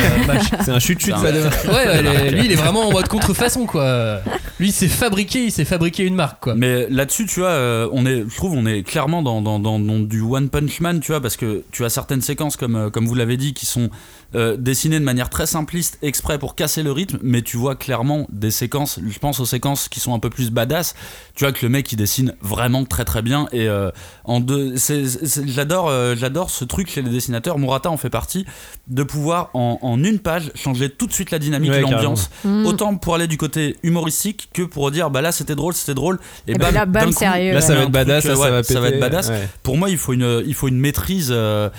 [0.66, 1.72] c'est un chut chut C'est un- pas de marque ouais,
[2.04, 4.20] ouais, lui il est vraiment en mode contrefaçon quoi.
[4.60, 6.54] Lui il s'est fabriqué, il s'est fabriqué une marque quoi.
[6.56, 9.80] Mais là-dessus, tu vois, euh, on est, je trouve, on est clairement dans, dans, dans,
[9.80, 12.90] dans du One Punch Man, tu vois, parce que tu as certaines séquences, comme, euh,
[12.90, 13.90] comme vous l'avez dit, qui sont
[14.36, 18.26] euh, dessinées de manière très simpliste, exprès pour casser le rythme, mais tu vois clairement
[18.32, 20.96] des séquences, je pense aux séquences qui sont un peu plus badass,
[21.36, 23.92] tu vois que le mec il dessine vraiment très très bien, et euh,
[24.24, 24.74] en deux,
[25.46, 28.46] j'adore euh, j'adore ce truc chez les dessinateurs, Murata en fait partie,
[28.88, 32.30] de pouvoir en, en une page changer tout de suite la dynamique Ouais, et l'ambiance,
[32.44, 32.66] Mm.
[32.66, 36.20] autant pour aller du côté humoristique que pour dire bah là c'était drôle, c'était drôle,
[36.48, 38.40] et, Et puis bam, là, bam, coup, sérieux, là ça va être badass truc, là,
[38.40, 39.02] ouais, ça va ça va être péter.
[39.02, 39.30] badass.
[39.30, 39.48] Ouais.
[39.62, 41.30] pour moi, il faut une, il faut une maîtrise.
[41.32, 41.70] euh,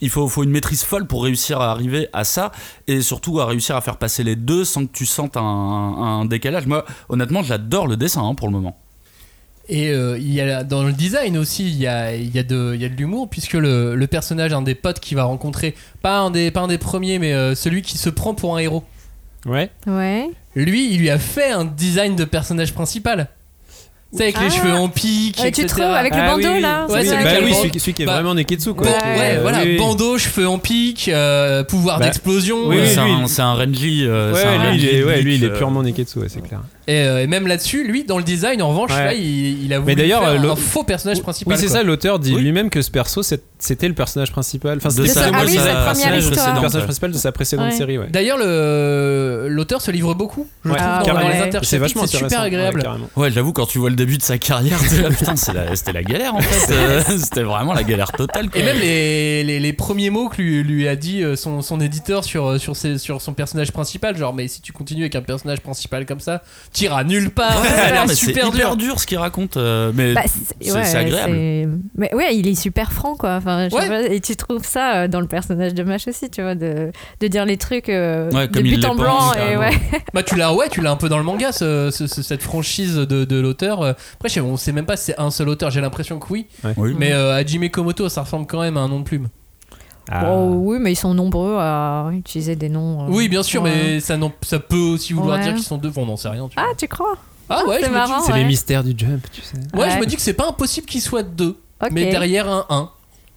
[0.00, 2.52] il faut, faut une maîtrise folle pour réussir à arriver à ça
[2.86, 6.24] et surtout à réussir à faire passer les deux sans que tu sentes un, un
[6.24, 6.66] décalage.
[6.66, 8.76] Moi, honnêtement, j'adore le dessin hein, pour le moment.
[9.68, 12.42] Et euh, il y a, dans le design aussi, il y a, il y a
[12.42, 15.22] de, il y a de l'humour, puisque le, le personnage, un des potes qu'il va
[15.24, 18.56] rencontrer, pas un des, pas un des premiers, mais euh, celui qui se prend pour
[18.56, 18.82] un héros,
[19.46, 20.28] ouais Ouais.
[20.56, 23.28] lui, il lui a fait un design de personnage principal.
[24.12, 24.50] Tu sais, avec les Ah.
[24.50, 25.66] cheveux en pique, Ouais, tu etc.
[25.68, 28.06] trouves avec le Ah bandeau oui, là Ouais, oui, bah celui, qui- celui qui est
[28.06, 28.88] Bah, vraiment Neketsu quoi.
[28.88, 29.76] Bon, Ouais, ouais, Euh, voilà, oui, oui.
[29.78, 32.66] bandeau, cheveux en pique, euh, pouvoir Bah, d'explosion.
[32.66, 34.04] oui, euh, c'est, un, il- c'est un Renji.
[34.04, 36.40] euh, Ouais, un lui, il Renji est, ouais, lui, il est purement Neketsu, ouais, c'est
[36.40, 36.60] clair.
[36.88, 39.04] Et, euh, et même là-dessus, lui, dans le design, en revanche, Ouais.
[39.04, 41.54] là, il, il a voulu Mais d'ailleurs, faire euh, un faux personnage principal.
[41.54, 41.76] Oui, c'est quoi.
[41.76, 42.42] ça, l'auteur dit Oui.
[42.42, 44.78] lui-même que ce perso, c'était le personnage principal.
[44.78, 46.60] Enfin, De c'était le ah personnage- première le histoire.
[46.60, 47.76] personnage principal de sa précédente Ouais.
[47.78, 48.08] série, ouais.
[48.10, 51.50] D'ailleurs, le- l'auteur se livre beaucoup, je Ouais, trouve, dans, les Ouais.
[51.62, 52.82] C'est super agréable.
[53.14, 55.74] Ouais, j'avoue, quand tu vois le début de sa carrière, t'es là, putain, c'est la-
[55.76, 56.72] c'était la galère en fait.
[56.72, 58.50] Euh, c'était vraiment la galère totale.
[58.50, 58.60] quoi.
[58.60, 61.80] Et même les, les, les premiers mots que lui, lui a dit euh, son, son
[61.80, 65.22] éditeur sur, sur, ses- sur son personnage principal, genre, mais si tu continues avec un
[65.22, 67.60] personnage principal comme ça, t'iras nulle part.
[67.62, 67.68] Ouais,
[68.08, 68.76] c'est super hyper dur.
[68.76, 70.22] dur ce qu'il raconte, euh, mais Bah,
[70.60, 71.78] c'est ouais, agréable.
[71.96, 73.34] Mais ouais, il est super franc, quoi.
[73.36, 73.88] Enfin, je sais Ouais.
[73.88, 76.90] pas, et tu trouves ça euh, dans le personnage de Mash aussi, tu vois, de,
[77.20, 79.32] de dire les trucs euh, Ouais, de comme il but en pense, blanc.
[79.34, 79.60] Et carrément.
[79.60, 79.70] ouais.
[80.14, 82.42] Bah, tu l'as ouais, tu l'as un peu dans le manga, ce- ce- ce- cette
[82.42, 83.89] franchise de, de l'auteur.
[83.90, 86.18] Euh, Après, je sais, on sait même pas si c'est un seul auteur, j'ai l'impression
[86.18, 86.46] que oui.
[86.76, 86.94] Oui.
[86.98, 89.28] Mais euh, Hajime Komoto, ça ressemble quand même à un nom de plume.
[90.10, 90.32] Ah.
[90.32, 93.04] Oh, oui, mais ils sont nombreux à utiliser des noms.
[93.04, 93.70] euh, Oui, bien sûr, ouais.
[93.70, 94.16] mais ça,
[94.58, 95.44] peut aussi vouloir Ouais.
[95.44, 95.90] dire qu'ils sont deux.
[95.90, 96.48] Bon, on n'en sait rien.
[96.48, 96.64] Tu vois.
[96.68, 97.16] Ah, tu crois?
[97.48, 98.20] Ah ouais, c'est je me dis- marrant.
[98.22, 98.38] C'est ouais.
[98.38, 99.56] les mystères du jump, tu sais.
[99.74, 101.56] Ouais, je me dis que c'est pas impossible qu'ils soient deux,
[101.92, 102.90] mais derrière un 1.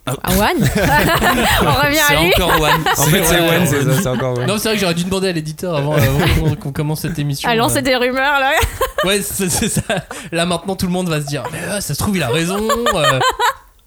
[0.06, 2.84] Ah, One On revient C'est à lui encore One.
[2.98, 4.46] En fait, c'est One, c'est ça, c'est encore One.
[4.46, 7.48] Non, c'est vrai que j'aurais dû demander à l'éditeur avant, avant qu'on- commence cette émission.
[7.48, 8.52] À lancer Euh, des rumeurs, là
[9.04, 9.80] Ouais, c'est c'est ça.
[10.30, 12.28] Là maintenant, tout le monde va se dire, mais euh, ça se trouve, il a
[12.28, 12.68] raison.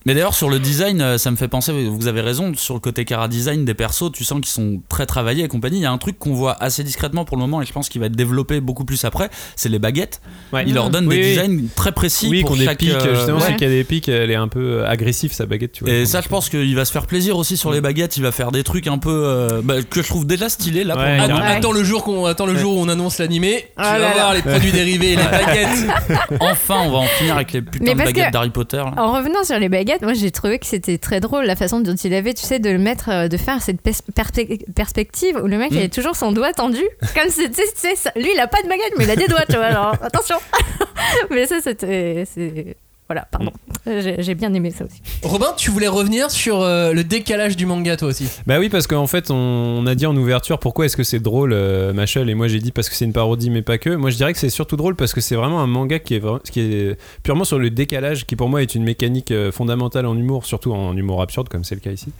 [0.07, 0.13] Euh.
[0.13, 2.79] Mais d'ailleurs, sur le design, euh, ça me fait penser, vous avez raison, sur le
[2.79, 5.77] côté cara design des persos, tu sens qu'ils sont très travaillés et compagnie.
[5.77, 7.89] Il y a un truc qu'on voit assez discrètement pour le moment et je pense
[7.89, 10.21] qu'il va être développé beaucoup plus après, c'est les baguettes.
[10.53, 10.63] Ouais.
[10.67, 11.29] Il leur donne Oui, des oui.
[11.29, 12.77] designs très précis Oui, pour qu'on chaque.
[12.77, 12.89] pics.
[12.91, 13.43] euh, justement, ouais.
[13.45, 15.93] celui qui a des pics, elle est un peu agressive sa baguette, tu vois.
[15.93, 18.17] Et ça, je pense qu'il va se faire plaisir aussi sur les baguettes.
[18.17, 20.93] Il va faire des trucs un peu euh, bah, que je trouve déjà stylés là.
[20.95, 23.71] pour Ouais, le Attends, le jour qu'on attends le jour où on annonce l'animé, tu
[23.77, 24.35] Ah vas là voir là.
[24.35, 25.87] les produits dérivés, les baguettes.
[26.39, 28.77] Enfin, on va en finir avec les putains de baguettes d'Harry Potter.
[28.77, 28.93] là.
[28.97, 31.95] En revenant sur les baguettes, moi j'ai trouvé que c'était très drôle la façon dont
[31.95, 35.47] il avait, tu sais, de le mettre, euh, de faire cette pers- perspe- perspective où
[35.47, 35.77] le mec Mm.
[35.77, 36.83] avait toujours son doigt tendu,
[37.15, 39.11] comme si, tu sais, tu sais, ça- lui il a pas de baguette mais il
[39.11, 40.37] a des doigts, tu vois, alors attention.
[41.29, 42.75] mais ça c'était, c'est-
[43.07, 43.51] voilà, pardon,
[43.85, 45.01] j'ai bien aimé ça aussi.
[45.23, 48.27] Robin, tu voulais revenir sur euh, le décalage du manga toi aussi.
[48.45, 51.19] Bah oui, parce qu'en fait, on, on a dit en ouverture pourquoi est-ce que c'est
[51.19, 53.91] drôle, euh, Machel, et moi j'ai dit parce que c'est une parodie, mais pas que.
[53.91, 56.21] Moi je dirais que c'est surtout drôle parce que c'est vraiment un manga qui est,
[56.51, 60.17] qui est purement sur le décalage, qui pour moi est une mécanique euh, fondamentale en
[60.17, 62.11] humour, surtout en humour absurde, comme c'est le cas ici.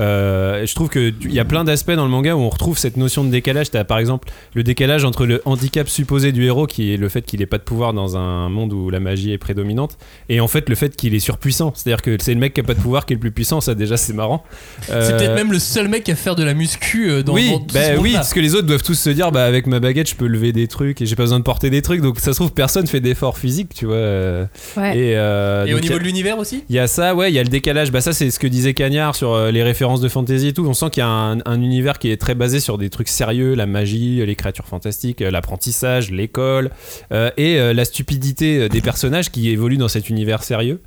[0.00, 2.96] Euh, je trouve qu'il y a plein d'aspects dans le manga où on retrouve cette
[2.96, 3.70] notion de décalage.
[3.70, 7.22] T'as par exemple le décalage entre le handicap supposé du héros, qui est le fait
[7.22, 10.48] qu'il n'ait pas de pouvoir dans un monde où la magie est prédominante, et en
[10.48, 11.72] fait le fait qu'il est surpuissant.
[11.74, 13.60] C'est-à-dire que c'est le mec qui a pas de pouvoir qui est le plus puissant,
[13.60, 14.44] ça déjà c'est marrant.
[14.82, 17.50] C'est Euh, peut-être même le seul mec à faire de la muscu euh, dans, oui,
[17.50, 19.66] dans tout bah ce oui, parce que les autres doivent tous se dire, bah avec
[19.66, 22.00] ma baguette, je peux lever des trucs et j'ai pas besoin de porter des trucs.
[22.00, 23.94] Donc ça se trouve, personne fait d'efforts physiques, tu vois.
[23.96, 24.44] euh,
[24.76, 24.96] Ouais.
[24.98, 27.34] Et, euh, Et au niveau a- de l'univers aussi il y a ça, ouais, il
[27.34, 27.90] y a le décalage.
[27.92, 30.66] Bah ça, c'est ce que disait Cagnard sur euh, les références de fantasy et tout.
[30.66, 33.08] On sent qu'il y a un, un univers qui est très basé sur des trucs
[33.08, 36.70] sérieux, la magie, les créatures fantastiques, l'apprentissage, l'école
[37.12, 40.80] euh, et euh, la stupidité des personnages qui évoluent dans cet univers sérieux?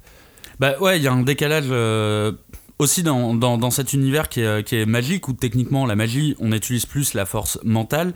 [0.59, 2.31] Bah ouais, il y a un décalage euh,
[2.79, 6.35] aussi dans, dans, dans cet univers qui est, qui est magique où techniquement la magie,
[6.39, 8.13] on utilise plus la force mentale.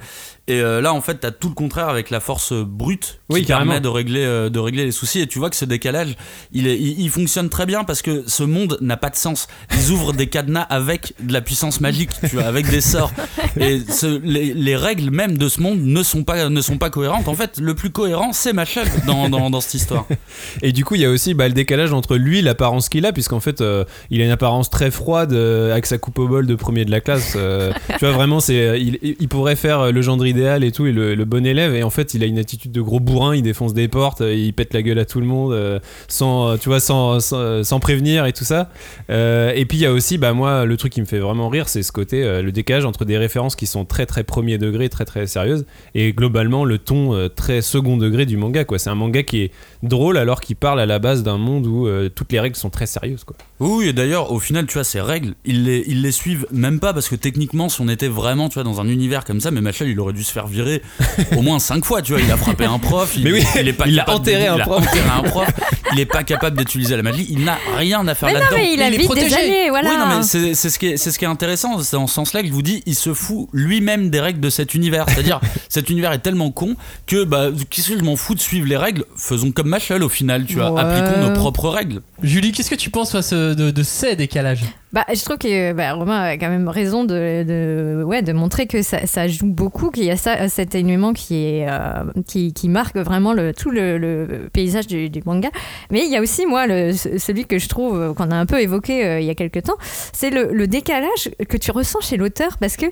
[0.47, 3.43] Et euh, là, en fait, t'as tout le contraire avec la force brute qui Oui,
[3.43, 5.19] permet de régler, euh, de régler les soucis.
[5.21, 6.15] Et tu vois que ce décalage,
[6.51, 9.47] il, est, il, il fonctionne très bien parce que ce monde n'a pas de sens.
[9.73, 13.11] Ils ouvrent des cadenas avec de la puissance magique, tu vois, avec des sorts.
[13.59, 16.89] Et ce- les, les règles même de ce monde ne sont pas, ne sont pas
[16.89, 17.27] cohérentes.
[17.27, 20.05] En fait, le plus cohérent, c'est Machel dans, dans, dans cette histoire.
[20.63, 23.13] Et du coup, il y a aussi bah, le décalage entre lui, l'apparence qu'il a,
[23.13, 26.45] puisqu'en fait, euh, il a une apparence très froide euh, avec sa coupe au bol
[26.45, 27.33] de premier de la classe.
[27.35, 30.91] euh, tu vois, vraiment, c'est, euh, il, pourrait faire le gendre idéal et tout, et
[30.91, 31.75] le, bon élève.
[31.75, 34.53] Et en fait, il a une attitude de gros bourrin, il défonce des portes, il
[34.53, 38.33] pète la gueule à tout le monde, sans, tu vois, sans, sans, sans prévenir et
[38.33, 38.69] tout ça.
[39.09, 41.69] Et puis, il y a aussi, bah, moi, le truc qui me fait vraiment rire,
[41.69, 45.05] c'est ce côté, le décalage entre des références qui sont très, très premier degré, très,
[45.05, 48.79] très sérieuses, et globalement, le ton très second degré du manga, quoi.
[48.79, 49.51] C'est un manga qui est
[49.83, 52.87] drôle alors qu'il parle à la base d'un monde où toutes les règles sont très
[52.87, 53.35] sérieuses, quoi.
[53.59, 56.79] Oui, et d'ailleurs, au final, tu vois, ces règles, ils les, ils les suivent même
[56.79, 59.51] pas parce que techniquement, si on était vraiment, tu vois, dans un univers comme ça,
[59.51, 60.81] mais Machel, il aurait dû se faire virer
[61.37, 62.21] au moins cinq fois, tu vois.
[62.21, 64.47] Il a frappé un prof, il, Mais oui, il est pas il a capable enterré
[64.47, 64.87] un il a prof.
[64.87, 65.47] enterré un prof,
[65.93, 68.55] il est pas capable d'utiliser la magie, il n'a rien à faire là-dedans.
[68.55, 69.35] mais il a il est protégé.
[69.35, 69.89] années, voilà.
[69.89, 71.79] Oui, non, mais c'est c'est ce, qui est- c'est ce qui est intéressant.
[71.83, 74.49] C'est dans ce sens-là que je vous dis, il se fout lui-même des règles de
[74.49, 75.05] cet univers.
[75.07, 76.75] C'est-à-dire, cet univers est tellement con
[77.07, 79.05] que, bah, qu'est-ce que je m'en fous de suivre les règles?
[79.15, 80.71] Faisons comme Machel au final, tu vois.
[80.71, 80.81] Ouais.
[80.81, 82.01] Appliquons nos propres règles.
[82.23, 84.15] Julie, qu'est-ce que tu penses face, de, de ces
[84.91, 88.81] Bah, je trouve que bah, Romain a quand même raison de, ouais, de montrer que
[88.81, 93.53] ça, joue beaucoup, qu'il y a ça, cet élément qui, euh, qui, marque vraiment le,
[93.53, 95.49] tout le, paysage du, manga.
[95.91, 98.61] Mais il y a aussi, moi, celui que je trouve, euh, qu'on a un peu
[98.61, 102.17] évoqué euh, il y a quelques temps, c'est le, le décalage que tu ressens chez
[102.17, 102.87] l'auteur parce que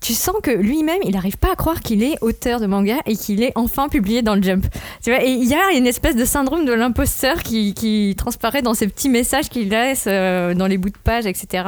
[0.00, 3.16] tu sens que lui-même, il n'arrive pas à croire qu'il est auteur de manga et
[3.16, 4.64] qu'il est enfin publié dans le Jump.
[5.04, 8.62] Tu vois, et il y a une espèce de syndrome de l'imposteur qui, qui transparaît
[8.62, 11.64] dans ces petits messages qu'il laisse euh, dans les bouts de page, etc.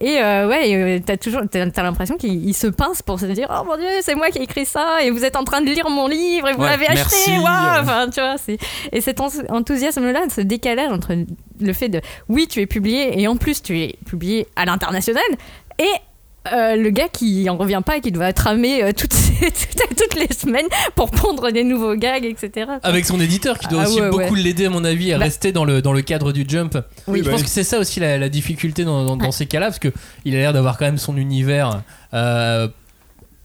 [0.00, 3.26] Et euh, ouais, euh, t'as toujours, t'as, t'as l'impression qu'il il se pince pour se
[3.26, 5.60] dire, oh mon dieu, c'est moi qui ai écrit ça et vous êtes en train
[5.60, 7.30] de lire mon livre et vous Ouais, l'avez acheté, merci.
[7.38, 8.34] waouh Enfin, tu vois,
[8.90, 11.12] et cet en- enthousiasme-là, ce décalage entre
[11.60, 15.22] le fait de, oui, tu es publié et en plus tu es publié à l'international
[15.78, 15.84] et
[16.52, 19.50] euh, le gars qui en revient pas et qui doit tramer euh, toutes, ces-
[19.96, 22.70] toutes, les semaines pour pondre des nouveaux gags, etc.
[22.82, 24.40] Avec son éditeur qui doit Ah aussi ouais, beaucoup ouais.
[24.40, 26.76] l'aider à mon avis à Bah- rester dans le, dans le cadre du jump.
[27.06, 27.44] Oui, je bah pense oui.
[27.46, 29.92] que c'est ça aussi la, la difficulté dans, dans- dans ces cas-là parce que
[30.24, 31.82] il a l'air d'avoir quand même son univers
[32.14, 32.68] euh,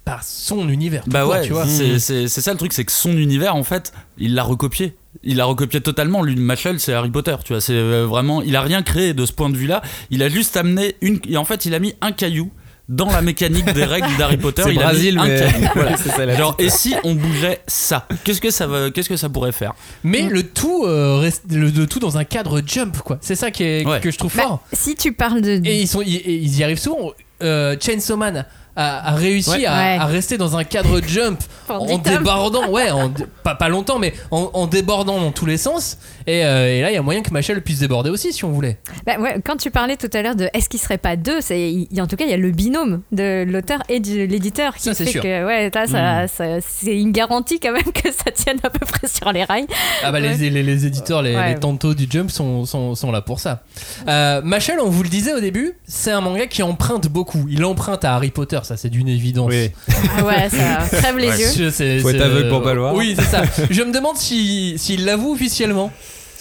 [0.05, 1.03] par son univers.
[1.07, 1.65] Bah ouais, tu vois.
[1.65, 4.95] c'est c'est- c'est ça le truc, c'est que son univers, en fait, il l'a recopié.
[5.23, 6.23] Il l'a recopié totalement.
[6.23, 7.61] Lui, Machel, c'est Harry Potter, tu vois.
[7.61, 9.81] C'est euh, vraiment, il a rien créé de ce point de vue-là.
[10.09, 11.19] Il a juste amené une.
[11.29, 12.51] Et en fait, il a mis un caillou
[12.89, 14.63] dans la mécanique des règles d'Harry Potter.
[14.65, 15.67] C'est il Brésil, a mis un mais- caillou.
[15.75, 15.97] Voilà.
[15.97, 19.15] c'est ça la Genre, et si on bougeait ça Qu'est-ce que ça va Qu'est-ce que
[19.17, 19.73] ça pourrait faire?
[20.03, 23.17] Mais le tout euh, reste le, le tout dans un cadre jump quoi.
[23.21, 23.99] C'est ça qui est, Ouais.
[24.01, 24.63] que je trouve Bah, fort.
[24.73, 25.61] si tu parles de.
[25.65, 27.11] Et ils sont ils, ils y arrivent souvent.
[27.41, 29.65] Euh, Chainsaw Man a, a réussi Ouais.
[29.65, 29.97] à, Ouais.
[29.99, 33.11] à rester dans un cadre jump en débordant, ouais, en
[33.43, 35.97] pas, pas longtemps, mais en, en débordant dans tous les sens.
[36.27, 38.51] Et, euh, et là, il y a moyen que Machel puisse déborder aussi si on
[38.51, 38.77] voulait.
[39.05, 41.87] Bah ouais, quand tu parlais tout à l'heure de est-ce qu'il serait pas deux, c'est
[41.99, 44.93] en tout cas il y a le binôme de l'auteur et de l'éditeur qui Ça,
[44.93, 45.21] c'est fait sûr.
[45.23, 48.85] que ouais là ça, ça- c'est une garantie quand même que ça tienne à peu
[48.85, 49.67] près sur les rails.
[50.03, 51.53] Ah bah les, les, les éditeurs, les, Ouais.
[51.53, 53.63] les tantos du Jump sont, sont, sont là pour ça.
[54.07, 57.45] Euh, Machel, on vous le disait au début, c'est un manga qui emprunte beaucoup.
[57.49, 59.49] Il emprunte à Harry Potter, ça c'est d'une évidence.
[59.51, 59.71] Oui.
[60.17, 61.71] Ah ouais, ça crève les yeux.
[61.71, 62.93] C'est- Faut être aveugle pour pas le voir.
[62.95, 63.43] Oui, c'est ça.
[63.69, 65.91] Je me demande si- s'il l'avoue officiellement.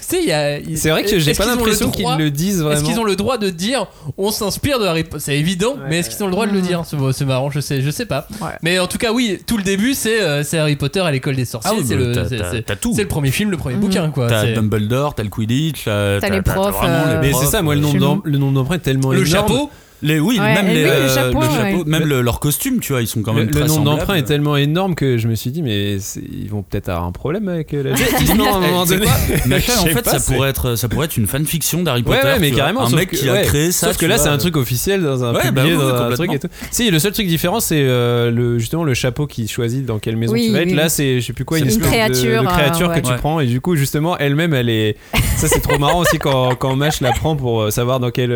[0.04, 2.86] C'est vrai que j'ai est-ce pas l'impression qu'ils le disent Est-ce vraiment.
[2.88, 3.86] qu'ils ont le droit de dire
[4.18, 6.60] on s'inspire de Harry Potter C'est évident, mais est-ce qu'ils ont le droit de le
[6.60, 6.82] dire?
[7.12, 8.26] C'est marrant, je sais, je sais pas.
[8.40, 8.48] Ouais.
[8.62, 11.36] Mais en tout cas, oui, tout le début, c'est euh, c'est Harry Potter à l'école
[11.36, 11.70] des sorciers.
[11.72, 14.26] Ah oui, c'est bah, le, premier film, le premier bouquin, quoi.
[14.28, 17.74] T'as Dumbledore, t'as le Quidditch, t'as les profs, euh, les Mais profs, c'est ça, moi,
[17.74, 19.30] le nombre d'empreintes est tellement Le énorme.
[19.48, 19.70] chapeau,
[20.02, 21.82] Les, oui, Ouais, même les, oui, le euh, chapeau, ouais.
[21.86, 24.16] même le- leurs costumes, tu vois, ils sont quand Le, même le très nombre d'empreintes
[24.18, 27.48] est tellement énorme que je me suis dit, mais ils vont peut-être avoir un problème
[27.48, 29.06] avec euh, la justice, non, à un moment donné.
[29.46, 32.18] Machel, en fait, pas, ça pourrait être, ça pourrait être une fanfiction d'Harry Potter.
[32.18, 32.84] Ouais, ouais, mais carrément.
[32.86, 33.88] Un mec que- qui a créé ça.
[33.88, 36.32] Sauf que là, c'est un truc officiel dans un Ouais, publié bah dans un truc
[36.32, 36.48] et tout.
[36.70, 40.16] Si, le seul truc différent, c'est euh, le justement le chapeau qui choisit dans quelle
[40.16, 40.74] maison Oui, tu vas être.
[40.74, 43.46] Là, c'est je sais plus quoi, une, une espèce de- créature, que tu prends et
[43.46, 44.96] du coup justement elle-même, elle est.
[45.36, 48.30] Ça, c'est trop marrant aussi quand quand Mash la prend pour savoir dans quel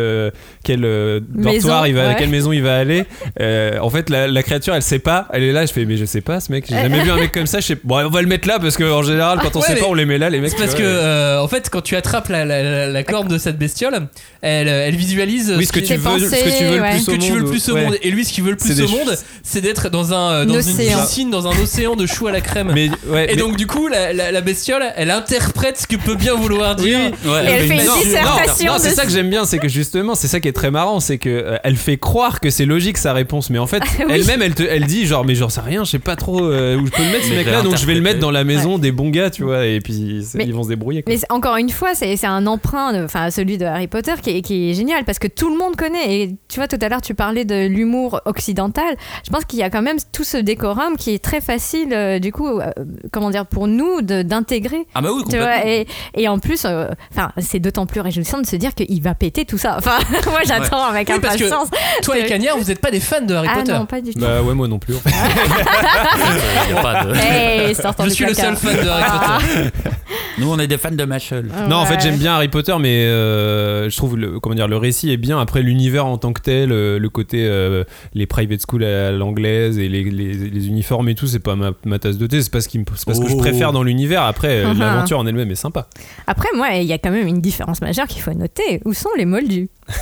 [0.63, 1.19] quel euh,
[1.59, 2.15] dortoir Maison, il va, ouais.
[2.17, 3.05] quelle maison il va aller.
[3.39, 5.27] Euh, en fait, la, la créature, elle sait pas.
[5.33, 5.65] Elle est là.
[5.65, 6.65] Je fais, mais je sais pas, ce mec.
[6.69, 7.59] J'ai jamais vu un mec comme ça.
[7.59, 7.77] Je sais.
[7.83, 9.85] Bon, on va le mettre là parce que en général, quand on Ouais, sait pas,
[9.87, 10.51] on les met là, les mecs.
[10.51, 13.37] c'est parce que, euh, en fait, quand tu attrapes la, la, la- la corne de
[13.37, 14.07] cette bestiole,
[14.41, 17.11] elle, elle visualise Oui, ce que tu veux, ce que tu veux le plus ce
[17.11, 17.83] au que tu veux le monde, plus au ouais.
[17.85, 17.97] monde.
[18.01, 20.59] Et lui, ce qu'il veut le plus au monde, c'est d'être dans, un, dans une
[20.59, 20.99] Océan.
[20.99, 22.71] piscine, dans un océan de choux à la crème.
[22.73, 23.25] Mais ouais.
[23.25, 26.35] et mais- donc, du coup, la, la- la bestiole, elle interprète ce que peut bien
[26.35, 26.99] vouloir dire.
[27.25, 28.73] Ouais, Et elle fait une dissertation.
[28.73, 30.99] Non, c'est ça que j'aime bien, c'est que justement, c'est ça qui est très marrant,
[30.99, 34.05] c'est que euh, elle fait croire que c'est logique sa réponse, mais en fait, Oui.
[34.09, 36.75] elle-même, elle, te- elle dit genre, mais j'en sais rien, je sais pas trop euh,
[36.77, 38.77] où je peux le mettre ce mec-là, donc je vais le mettre dans la maison
[38.77, 41.03] des bons gars, tu vois, et puis Mais- ils vont se débrouiller.
[41.03, 41.13] quoi.
[41.13, 44.41] Mais encore une fois, c'est c'est un emprunt, enfin celui de Harry Potter, qui est,
[44.41, 46.21] qui est génial parce que tout le monde connaît.
[46.21, 48.95] Et tu vois, tout à l'heure, tu parlais de l'humour occidental.
[49.25, 52.19] Je pense qu'il y a quand même tout ce décorum qui est très facile, euh,
[52.19, 52.71] du coup, euh,
[53.11, 54.85] comment dire, pour nous d'intégrer.
[54.93, 55.71] Ah bah oui, Tu vois, complètement.
[56.15, 59.13] et, et en plus, euh, enfin, c'est d'autant plus réjouissant de se dire qu'il va
[59.15, 59.75] péter tout ça.
[59.77, 62.01] Enfin, moi, j'attends avec Oui, parce que.
[62.03, 63.73] Toi et Cagnard, vous n'êtes pas des fans de Harry Ah Potter.
[63.73, 64.19] non, pas du tout.
[64.19, 64.95] Bah ouais, moi non plus.
[64.95, 65.09] en fait.
[66.69, 69.37] Y a pas de- Hey, sortant Je suis le seul fan de Harry Ah.
[69.39, 69.89] Potter.
[70.39, 71.49] Nous, on est des fans de Machel.
[71.67, 74.77] Non, en fait, j'aime bien Harry Potter, mais euh, je trouve le, comment dire, le
[74.77, 75.39] récit est bien.
[75.39, 79.79] Après, l'univers en tant que tel, euh, le côté euh, les private schools à l'anglaise
[79.79, 82.41] et les, les, les uniformes et tout, c'est pas ma, ma tasse de thé.
[82.43, 83.37] C'est pas ce, qui me- pas ce que je Oh.
[83.37, 84.21] préfère dans l'univers.
[84.23, 84.77] Après, Mhm.
[84.79, 85.87] l'aventure en elle-même est sympa.
[86.27, 88.79] Après, moi, il y a quand même une différence majeure qu'il faut noter.
[88.85, 89.69] Où sont les moldus?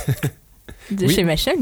[0.90, 1.14] de Oui.
[1.14, 1.56] chez Machel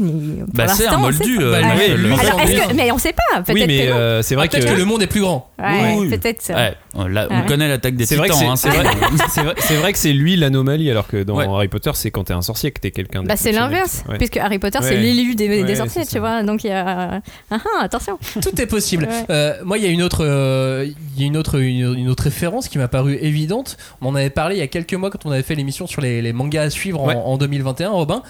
[0.53, 1.37] Bah, c'est un moldu.
[1.39, 2.73] euh, Bah, Alors, est-ce que- Oui.
[2.75, 3.41] mais on sait pas.
[3.41, 4.63] Peut-être Oui, mais euh, c'est vrai Ah, que.
[4.65, 5.49] que le monde est plus grand.
[5.59, 6.09] Ouais, oui.
[6.09, 6.53] peut-être ça.
[6.55, 7.45] Ouais, on, l'a- on Ouais.
[7.47, 8.55] connaît l'attaque des C'est vrai, que titans.
[8.55, 8.89] c'est, hein, c'est vrai,
[9.29, 11.45] c'est vrai- c'est vrai que c'est lui l'anomalie, alors que dans Ouais.
[11.47, 14.17] Harry Potter, c'est quand t'es un sorcier que t'es quelqu'un Bah, c'est l'inverse, Ouais.
[14.17, 16.43] puisque Harry Potter, c'est l'élu des, sorciers, tu vois.
[16.43, 17.21] Donc il y a.
[17.51, 18.17] Ah, ah, attention.
[18.41, 19.07] Tout est possible.
[19.29, 20.85] Euh, moi, il y a une autre, euh,
[21.15, 23.77] il y a une autre, une, autre référence qui m'a paru évidente.
[24.01, 26.01] On en avait parlé il y a quelques mois quand on avait fait l'émission sur
[26.01, 27.15] les, mangas à suivre en- Ouais.
[27.15, 27.89] en, 2021.
[27.89, 28.21] Robin,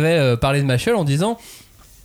[0.00, 1.38] t'avais euh, parlé de Machel en disant.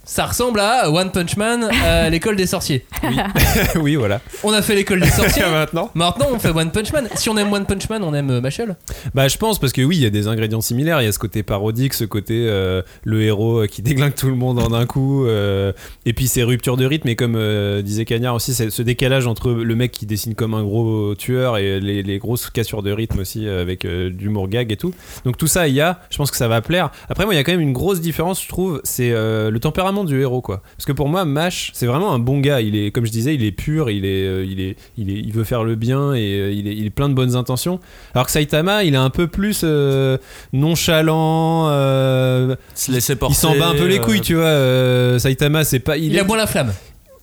[0.05, 2.85] Ça ressemble à One Punch Man à l'école des sorciers.
[3.79, 4.19] oui, voilà.
[4.43, 5.43] On a fait l'école des sorciers.
[5.43, 7.07] Maintenant Maintenant, on fait One Punch Man.
[7.15, 8.75] Si on aime One Punch Man, on aime euh, Machel.
[9.13, 11.01] Bah, je pense parce que oui, il y a des ingrédients similaires.
[11.01, 14.27] Il y a ce côté parodique, ce côté euh, le héros euh, qui déglingue tout
[14.27, 15.71] le monde en un coup, euh,
[16.05, 17.07] et puis ces ruptures de rythme.
[17.07, 20.53] Et comme euh, disait Cagnard aussi, c'est ce décalage entre le mec qui dessine comme
[20.53, 24.17] un gros tueur et les, les grosses cassures de rythme aussi euh, avec euh, de
[24.17, 24.93] l'humour gag et tout.
[25.23, 26.01] Donc tout ça, il y a.
[26.09, 26.91] Je pense que ça va plaire.
[27.07, 28.81] Après, moi, il y a quand même une grosse différence, je trouve.
[28.83, 30.63] C'est euh, le tempérament du héros, quoi.
[30.77, 32.59] Parce que pour moi, Mash, c'est vraiment un bon gars.
[32.61, 33.91] Il est, comme je disais, il est pur.
[33.91, 36.67] Il est, euh, il est, il est, il veut faire le bien et euh, il
[36.67, 37.79] est, il est plein de bonnes intentions.
[38.15, 40.17] Alors que Saitama, il est un peu plus euh,
[40.53, 41.67] nonchalant.
[41.69, 43.35] euh, Se laisser porter.
[43.35, 44.43] il s'en bat un peu les euh, couilles, tu vois.
[44.45, 45.97] euh, Saitama, c'est pas.
[45.97, 46.73] Il, est- a moins la flamme.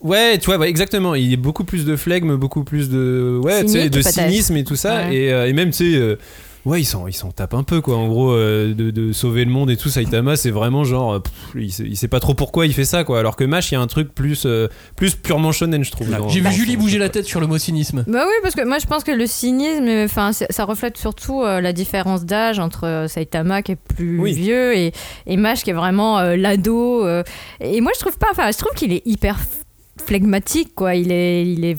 [0.01, 1.13] Ouais, tu vois, ouais, exactement.
[1.13, 4.01] Il y a beaucoup plus de flegme, beaucoup plus de, ouais, tu sais, Cynique, de
[4.01, 5.07] cynisme et tout ça.
[5.07, 5.15] Ouais.
[5.15, 6.15] Et, euh, et même, tu sais, euh,
[6.65, 7.97] ouais, il s'en, il s'en tape un peu, quoi.
[7.97, 11.19] En gros, euh, de, de sauver le monde et tout, Saitama, c'est vraiment genre, euh,
[11.19, 13.19] pff, il, sait, il sait pas trop pourquoi il fait ça, quoi.
[13.19, 16.09] Alors que Mash, il y a un truc plus, euh, plus purement shonen, je trouve.
[16.09, 18.03] dans- J'ai vu Julie bouger la tête sur le mot cynisme.
[18.07, 21.61] Bah oui, parce que moi je pense que le cynisme, enfin, ça reflète surtout euh,
[21.61, 24.33] la différence d'âge entre euh, Saitama qui est plus Oui.
[24.33, 24.93] vieux et,
[25.27, 27.05] et Mash qui est vraiment euh, l'ado.
[27.05, 27.23] euh.
[27.59, 29.37] et moi je trouve pas, enfin, je trouve qu'il est hyper
[30.05, 30.95] flegmatique, quoi.
[30.95, 31.77] Il est, il est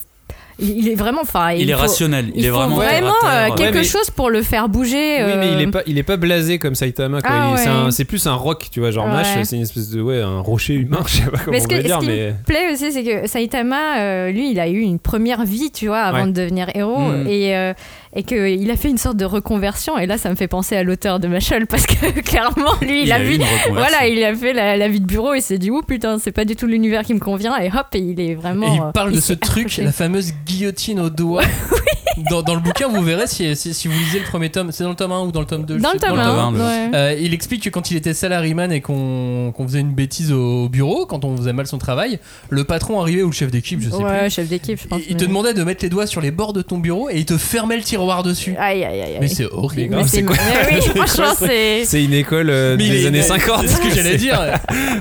[0.59, 1.21] il, il est vraiment.
[1.23, 4.31] Enfin, Il est faut- rationnel, il est faut vraiment euh, quelque Ouais, mais- chose pour
[4.31, 5.25] le faire bouger.
[5.25, 7.21] Oui, mais il est euh, pas, il est pas blasé comme Saitama.
[7.21, 7.31] quoi.
[7.33, 7.71] Ah Il- c'est ouais.
[7.71, 8.91] un- C'est plus un rock, tu vois.
[8.91, 9.13] Genre Ouais.
[9.13, 11.01] Mash, c'est une espèce de ouais, un rocher humain.
[11.07, 12.73] Je sais pas comment Mais ce, on que, peut ce dire, qui mais me plaît
[12.73, 16.23] aussi, c'est que Saitama, euh, lui, il a eu une première vie, tu vois, avant
[16.23, 16.27] Ouais.
[16.27, 16.99] de devenir héros.
[16.99, 17.27] Mhm.
[17.29, 17.73] Et, euh,
[18.15, 19.99] et qu'il a fait une sorte de reconversion.
[19.99, 23.07] Et là, ça me fait penser à l'auteur de Machel, parce que clairement, lui, il,
[23.07, 23.39] Il a, vu.
[23.71, 26.33] Voilà, il a fait la, la vie de bureau et s'est dit, oh putain, c'est
[26.33, 27.57] pas du tout l'univers qui me convient.
[27.59, 28.73] Et hop, et il est vraiment.
[28.73, 29.83] Et il euh, parle de ce truc, accroché.
[29.83, 31.43] la fameuse guillotine au doigt.
[32.29, 34.85] dans, dans le bouquin, vous verrez si, si, si vous lisez le premier tome, c'est
[34.85, 36.39] dans le tome 1 ou dans le tome 2 je Dans le tome le tome
[36.39, 36.91] 1, un, le- ouais.
[36.95, 41.07] Euh, il explique que quand il était salaryman et qu'on faisait une bêtise au bureau,
[41.07, 42.19] quand on faisait mal son travail,
[42.51, 44.31] le patron arrivait ou le chef d'équipe, je sais Ouais, plus.
[44.31, 45.01] chef d'équipe, je pense.
[45.07, 47.19] Il il te demandait de mettre les doigts sur les bords de ton bureau et
[47.19, 48.55] il te fermait le tiroir dessus.
[48.59, 49.19] Aïe, aïe, aïe.
[49.21, 49.97] Mais c'est horrible.
[49.97, 50.37] Mais c'est quoi
[50.71, 51.85] mais oui, franchement, ce- c'est.
[51.85, 53.63] c'est une école euh, Mais il des est- années 50.
[53.67, 54.39] C'est ce que j'allais dire.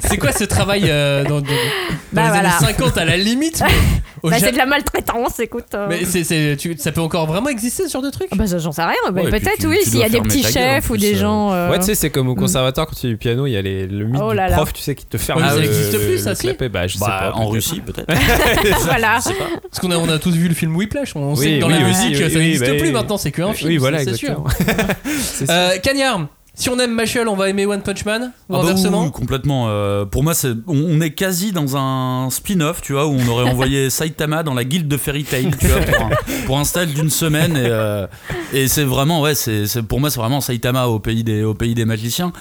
[0.08, 1.48] C'est quoi ce travail euh, dans, dans- dans
[2.14, 2.56] Bah les voilà.
[2.58, 3.68] années 50 à la limite mais
[4.30, 5.66] Bah, Ja- c'est de la maltraitance, écoute.
[5.74, 5.88] euh.
[5.90, 8.28] Mais c'est, c'est- tu- ça peut encore vraiment exister ce genre de truc?
[8.32, 8.94] Ah bah, ça, j'en sais rien.
[9.06, 10.52] Bah, Ouais, et puis Peut-être, tu- oui, tu s'il y a des fermer petits ta
[10.52, 11.20] gueule, en chefs ou plus, des euh.
[11.20, 11.54] gens.
[11.54, 13.58] euh, Ouais, tu sais, c'est comme au conservatoire quand tu fais du piano, il y
[13.58, 14.58] a les, le mythe Oh là du là.
[14.58, 16.42] prof, tu sais, qui te ferme ça le- existe plus, ça, le si?
[16.44, 16.70] clapet.
[16.70, 17.32] Bah, je sais Bah, pas.
[17.34, 17.52] en peut-être.
[17.52, 18.08] Russie, peut-être.
[18.86, 19.20] voilà.
[19.24, 21.16] Parce qu'on a, on a tous vu le film Whiplash.
[21.16, 22.82] On sait Oui, que dans oui, la oui, musique, oui, ça oui, n'existe bah, plus
[22.88, 22.92] oui.
[22.92, 23.70] maintenant, c'est qu'un film.
[23.72, 24.44] Oui, voilà, c'est sûr.
[24.58, 24.96] exactement.
[25.22, 25.50] C'est.
[25.50, 28.60] Euh, Cagnard, si on aime Machel, on va aimer One Punch Man ou Ah bah
[28.64, 29.66] oui, inversement oui, complètement.
[29.70, 33.28] Euh, pour moi, c'est, on, on est quasi dans un spin-off, tu vois, où on
[33.30, 36.10] aurait envoyé Saitama dans la guilde de Fairy Tail, tu vois, pour un,
[36.46, 37.56] pour un stage d'une semaine.
[37.56, 38.06] Et, euh,
[38.54, 41.54] et c'est vraiment, ouais, c'est, c'est- pour moi, c'est vraiment Saitama au pays des, au
[41.54, 42.34] pays des magiciens.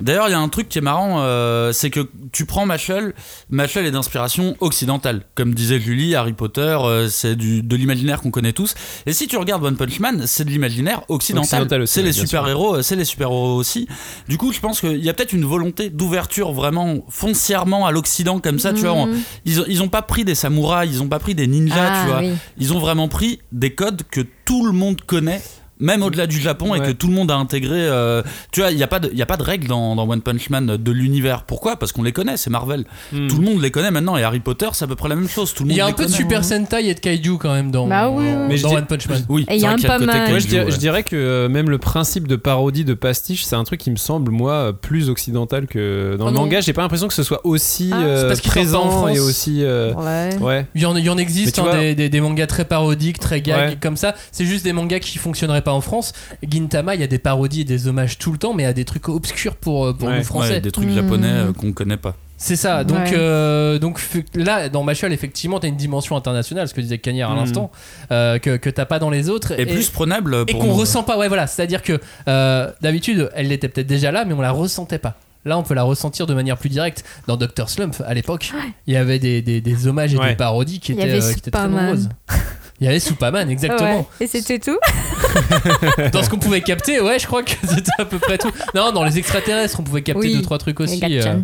[0.00, 3.14] D'ailleurs, il y a un truc qui est marrant, euh, c'est que tu prends Machel,
[3.48, 5.22] Machel est d'inspiration occidentale.
[5.34, 8.74] Comme disait Julie, Harry Potter, euh, c'est du, de l'imaginaire qu'on connaît tous.
[9.06, 11.60] Et si tu regardes One Punch Man, c'est de l'imaginaire occidental.
[11.86, 13.88] C'est les super-héros, c'est les super-héros aussi.
[14.28, 18.38] Du coup, je pense qu'il y a peut-être une volonté d'ouverture vraiment foncièrement à l'Occident
[18.38, 18.92] comme ça, tu vois.
[18.92, 19.20] on- Mhm.
[19.46, 22.02] Ils ont, ils ont pas pris des samouraïs, ils ont pas pris des ninjas, Ah,
[22.02, 22.20] tu vois.
[22.20, 22.32] oui.
[22.58, 25.40] Ils ont vraiment pris des codes que tout le monde connaît.
[25.78, 27.72] Même au-delà du Japon et que tout le monde a intégré.
[27.76, 29.94] euh, tu vois, il n'y a, pas de- il y a pas de règles dans,
[29.94, 31.42] dans One Punch Man de l'univers.
[31.42, 31.76] Pourquoi?
[31.76, 32.84] Parce qu'on les connaît, c'est Marvel.
[33.12, 33.26] Hmm.
[33.28, 34.16] Tout le monde les connaît maintenant.
[34.16, 35.52] Et Harry Potter, c'est à peu près la même chose.
[35.52, 36.10] Tout le Il y a un peu de.
[36.10, 38.46] Super Sentai et de Kaiju quand même dans, Bah oui, dans- oui.
[38.48, 39.24] Mais je dans dis- One Punch Man.
[39.28, 40.30] Oui, Et il y a un pas mal.
[40.30, 40.70] Moi, je, dirais, ouais.
[40.70, 43.90] je dirais que euh, même le principe de parodie de pastiche, c'est un truc qui
[43.90, 46.40] me semble, moi, plus occidental que dans Oh le non.
[46.42, 46.60] manga.
[46.62, 48.00] J'ai pas l'impression que ce soit aussi Ah.
[48.00, 49.10] euh, C'est parce en présent France.
[49.16, 49.58] et aussi.
[49.62, 50.36] euh, Ouais.
[50.40, 50.66] Ouais.
[50.74, 53.18] Il y en, il y en existe hein, vois- des, des- des mangas très parodiques,
[53.18, 54.14] très gags comme ça.
[54.32, 56.14] C'est juste des mangas qui fonctionneraient pas en France.
[56.48, 58.68] Gintama, il y a des parodies et des hommages tout le temps, mais il y
[58.68, 60.18] a des trucs obscurs pour, euh, pour Ouais.
[60.18, 60.54] nous français.
[60.54, 60.94] Ouais, des trucs Hmm.
[60.94, 62.14] japonais euh, qu'on connaît pas.
[62.38, 62.84] C'est ça.
[62.84, 63.14] Donc, Ouais.
[63.14, 63.98] euh, donc
[64.34, 67.40] là, dans Machel, effectivement, t'as une dimension internationale, ce que disait Cagnard à Mhm.
[67.40, 67.70] l'instant,
[68.12, 69.58] euh, que, que t'as pas dans les autres.
[69.58, 71.16] Et, plus prenable et qu'on ressent pas.
[71.18, 71.46] Ouais, voilà.
[71.46, 71.98] C'est-à-dire que
[72.28, 75.14] euh, d'habitude, elle était peut-être déjà là, mais on la ressentait pas.
[75.46, 77.04] Là, on peut la ressentir de manière plus directe.
[77.26, 77.68] Dans Dr.
[77.70, 78.50] Slump, à l'époque,
[78.86, 80.30] il y avait des, des- des hommages et Ouais.
[80.30, 82.08] des parodies qui Il étaient, avait euh, qui étaient très nombreuses.
[82.80, 84.00] Il y avait Superman, exactement.
[84.00, 84.06] Ouais.
[84.20, 84.78] Et c'était tout
[86.12, 88.50] Dans ce qu'on pouvait capter, ouais, je crois que c'était à peu près tout.
[88.74, 90.34] Non, dans les extraterrestres, on pouvait capter Oui.
[90.34, 91.00] deux trois trucs aussi.
[91.02, 91.36] Euh,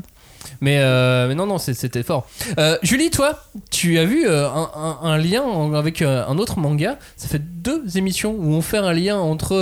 [0.63, 2.27] mais, euh, mais non, non, c'était fort.
[2.59, 3.39] Euh, Julie, toi,
[3.71, 6.99] tu as vu euh, un, lien en- avec un autre manga.
[7.17, 9.57] Ça fait deux émissions où on fait un lien entre,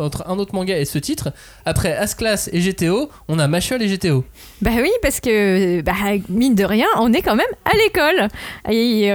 [0.00, 1.32] entre un autre manga et ce titre.
[1.64, 4.24] Après As-Class et GTO, on a Machel et GTO.
[4.62, 5.92] Bah oui, parce que, bah,
[6.28, 8.28] mine de rien, on est quand même à l'école.
[8.70, 9.08] Et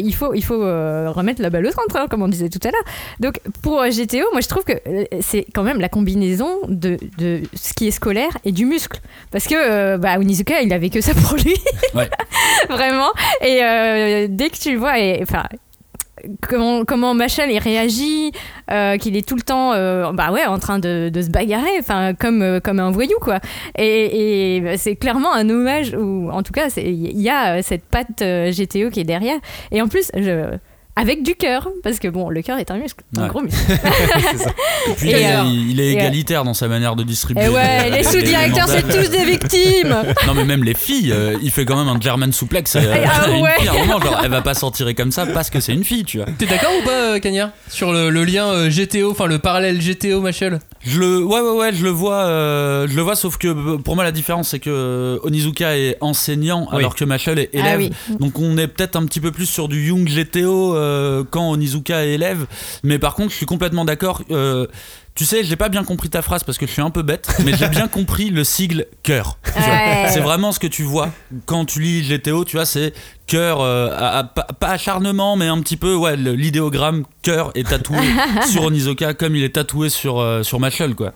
[0.00, 2.70] il faut, il faut remettre la balle au centre, hein, comme on disait tout à
[2.70, 2.84] l'heure.
[3.20, 4.74] Donc, pour GTO, moi, je trouve que
[5.20, 9.00] c'est quand même la combinaison de, de ce qui est scolaire et du muscle.
[9.30, 11.54] Parce que, bah, Onizuka, il avait que ça pour lui.
[11.94, 12.10] Ouais.
[12.68, 13.10] Vraiment.
[13.40, 15.44] Et euh, dès que tu le vois, enfin.
[16.48, 18.32] Comment, comment Machel il réagit,
[18.72, 21.78] euh, qu'il est tout le temps euh, bah ouais, en train de, de se bagarrer,
[21.78, 23.38] enfin comme, comme un voyou quoi.
[23.78, 27.84] Et, et bah, c'est clairement un hommage, ou en tout cas il y a cette
[27.84, 29.36] patte GTO qui est derrière.
[29.70, 30.56] Et en plus, je,
[30.98, 33.28] avec du cœur, parce que bon, le cœur est un muscle, un Ouais.
[33.28, 33.58] gros muscle.
[34.88, 37.44] Et puis, Et, il, est- il est et, égalitaire dans sa manière de distribuer.
[37.44, 39.94] Et ouais, les- les sous-directeurs, c'est tous des victimes.
[40.26, 42.76] Non mais même les filles, euh, il fait quand même un German suplex.
[42.76, 43.50] euh, Ah ouais.
[43.58, 46.04] fille, moment, genre, elle va pas s'en tirer comme ça parce que c'est une fille,
[46.04, 46.26] tu vois.
[46.38, 49.78] T'es d'accord ou pas, euh, Cagnard Sur le, le lien euh, GTO, enfin le parallèle
[49.80, 50.60] GTO Machel?
[50.84, 53.16] Je le, ouais ouais ouais, je le vois, euh, je le vois.
[53.16, 56.78] Sauf que pour moi la différence c'est que Onizuka est enseignant Oui.
[56.78, 57.66] alors que Machel est élève.
[57.74, 57.76] Ah
[58.10, 58.16] oui.
[58.20, 62.04] Donc on est peut-être un petit peu plus sur du Young GTO euh, quand Onizuka
[62.06, 62.46] est élève.
[62.82, 64.22] Mais par contre, je suis complètement d'accord.
[64.30, 64.66] euh,
[65.14, 67.28] tu sais, j'ai pas bien compris ta phrase parce que je suis un peu bête,
[67.44, 69.38] mais j'ai bien compris le sigle cœur.
[69.56, 70.08] Ouais.
[70.10, 71.08] C'est vraiment ce que tu vois
[71.46, 72.92] quand tu lis GTO, tu vois, c'est
[73.26, 77.96] cœur, euh, à- à- pas, acharnement, mais un petit peu, ouais, l'idéogramme cœur est tatoué
[78.50, 81.12] sur Onizuka comme il est tatoué sur, sur Machel, quoi.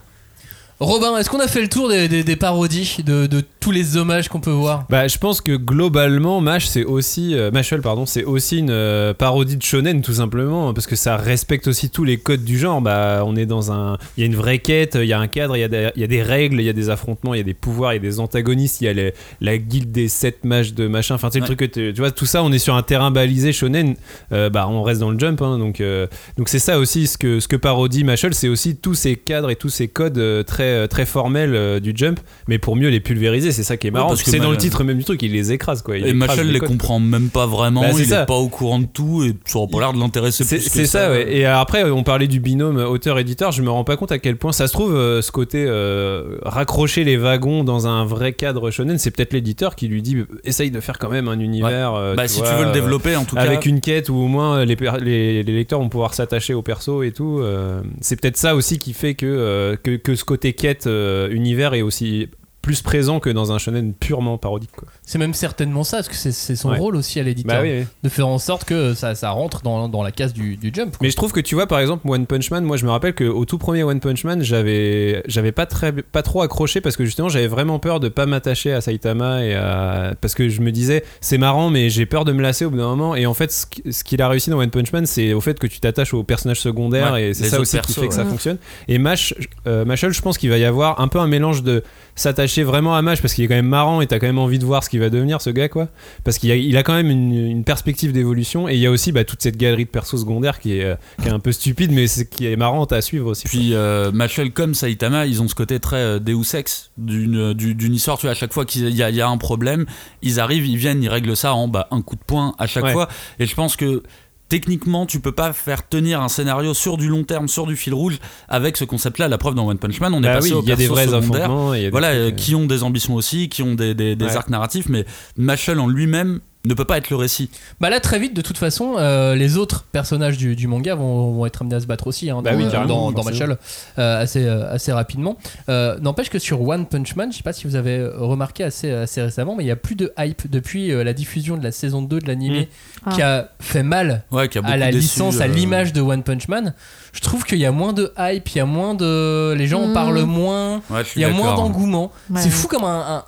[0.81, 3.97] Robin, est-ce qu'on a fait le tour des, des- des parodies de, de tous les
[3.97, 7.51] hommages qu'on peut voir Bah, je pense que globalement, Mash, c'est aussi, euh,
[7.83, 11.67] pardon, c'est aussi une euh, parodie de shonen, tout simplement, hein, parce que ça respecte
[11.67, 12.81] aussi tous les codes du genre.
[12.81, 15.27] Bah, on est dans un, il y a une vraie quête, il y a un
[15.27, 17.35] cadre, il y a des, il y a des règles, il y a des affrontements,
[17.35, 19.59] il y a des pouvoirs, il y a des antagonistes, il y a les- la
[19.59, 21.13] guilde des sept mages de machin.
[21.13, 23.11] Enfin, tu sais, le truc que tu vois, tout ça, on est sur un terrain
[23.11, 23.93] balisé shonen.
[24.31, 26.07] euh, bah, on reste dans le jump, hein, donc, euh,
[26.39, 29.51] donc c'est ça aussi ce que ce que parodie Mashal, c'est aussi tous ces cadres
[29.51, 30.41] et tous ces codes euh,
[30.87, 33.51] très très formels euh, du jump, mais pour mieux les pulvériser.
[33.51, 34.09] C'est ça qui est marrant.
[34.09, 35.97] parce que c'est dans le titre même du truc, il les écrase quoi.
[35.97, 36.69] Il Et Machel les codes.
[36.69, 38.23] comprend même pas vraiment, Bah, c'est il ça.
[38.23, 40.69] est pas au courant de tout et ça aurait pas l'air de l'intéresser C'est plus
[40.69, 41.33] c'est ça, ouais.
[41.35, 43.51] Et après, on parlait du binôme auteur-éditeur.
[43.51, 46.37] Je me rends pas compte à quel point ça se trouve, euh, ce côté euh,
[46.43, 50.71] raccrocher les wagons dans un vrai cadre shonen, c'est peut-être l'éditeur qui lui dit essaye
[50.71, 51.93] de faire quand même un univers.
[51.95, 53.41] euh, Bah, tu si vois, tu veux le euh, développer, en tout cas.
[53.41, 57.03] avec une quête où au moins les, les, les lecteurs vont pouvoir s'attacher au perso
[57.03, 57.39] et tout.
[57.41, 61.27] euh, c'est peut-être ça aussi qui fait que, euh, que, que ce côté quête euh,
[61.31, 62.29] univers est aussi
[62.61, 64.71] plus présent que dans un shonen purement parodique.
[64.75, 64.87] Quoi.
[65.03, 66.77] C'est même certainement ça, parce que c'est c'est son Ouais.
[66.77, 67.57] rôle aussi à l'éditeur.
[67.57, 67.85] Bah oui, oui.
[68.03, 70.91] De faire en sorte que ça, ça rentre dans, dans la case du, du jump.
[70.91, 70.99] quoi.
[71.01, 73.15] Mais je trouve que tu vois par exemple One Punch Man, moi je me rappelle
[73.15, 77.03] qu'au tout premier One Punch Man, j'avais j'avais pas très pas trop accroché parce que
[77.05, 80.71] justement j'avais vraiment peur de pas m'attacher à Saitama et à parce que je me
[80.71, 83.33] disais c'est marrant mais j'ai peur de me lasser au bout d'un moment et en
[83.33, 85.67] fait ce qui- ce qu'il a réussi dans One Punch Man c'est au fait que
[85.67, 88.57] tu t'attaches aux personnages secondaires Ouais, et c'est ça aussi qui fait que ça fonctionne.
[88.87, 89.33] Et Mash
[89.67, 91.83] euh, Mashal, je pense qu'il va y avoir un peu un mélange de
[92.15, 94.59] s'attacher vraiment à Mash parce qu'il est quand même marrant et t'as quand même envie
[94.59, 95.87] de voir ce qu'il va devenir ce gars quoi
[96.23, 98.91] parce qu'il a, il a quand même une, une perspective d'évolution et il y a
[98.91, 101.51] aussi bah, toute cette galerie de persos secondaires qui est, euh, qui est un peu
[101.51, 105.41] stupide mais c'est, qui est marrante à suivre aussi Puis euh, Machel comme Saitama, ils
[105.41, 108.17] ont ce côté très euh, Deus Ex d'une du- d'une histoire.
[108.17, 109.85] Tu vois, à chaque fois qu'il y, a- il y a un problème,
[110.21, 112.83] ils arrivent, ils viennent, ils règlent ça en bah, un coup de poing à chaque
[112.83, 112.91] Ouais.
[112.93, 113.07] fois.
[113.39, 114.03] Et je pense que
[114.51, 117.93] techniquement, tu peux pas faire tenir un scénario sur du long terme, sur du fil
[117.93, 119.29] rouge, avec ce concept-là.
[119.29, 120.75] La preuve dans One Punch Man, on est Bah passé oui, aux il y a
[120.75, 124.17] des vrais Voilà, trucs, euh, euh, qui ont des ambitions aussi, qui ont des, des-
[124.17, 124.35] des Ouais.
[124.35, 125.05] arcs narratifs, mais
[125.37, 127.49] Machel en lui-même ne peut pas être le récit.
[127.79, 131.31] Bah là, très vite, de toute façon, euh, les autres personnages du, du manga vont,
[131.31, 133.23] vont être amenés à se battre aussi hein, Bah dans, oui, euh, carrément, dans, dans
[133.23, 133.47] forcément.
[133.49, 133.57] Machel
[133.97, 135.37] euh, assez, euh, assez rapidement.
[135.69, 138.91] Euh, N'empêche que sur One Punch Man, je sais pas si vous avez remarqué assez,
[138.91, 141.71] assez récemment, mais il y a plus de hype depuis euh, la diffusion de la
[141.71, 142.69] saison 2 de l'animé
[143.03, 143.13] Mm.
[143.13, 146.21] qui a fait mal Ouais, qui a à la déçu, licence, à l'image de One
[146.21, 146.75] Punch Man.
[147.13, 149.53] Je trouve qu'il y a moins de hype, il y a moins de.
[149.57, 149.93] Les gens en Mm.
[149.93, 150.81] parlent moins.
[150.91, 152.11] Ouais, Il y a moins d'engouement.
[152.29, 152.39] Ouais.
[152.39, 153.23] C'est fou comme un, un,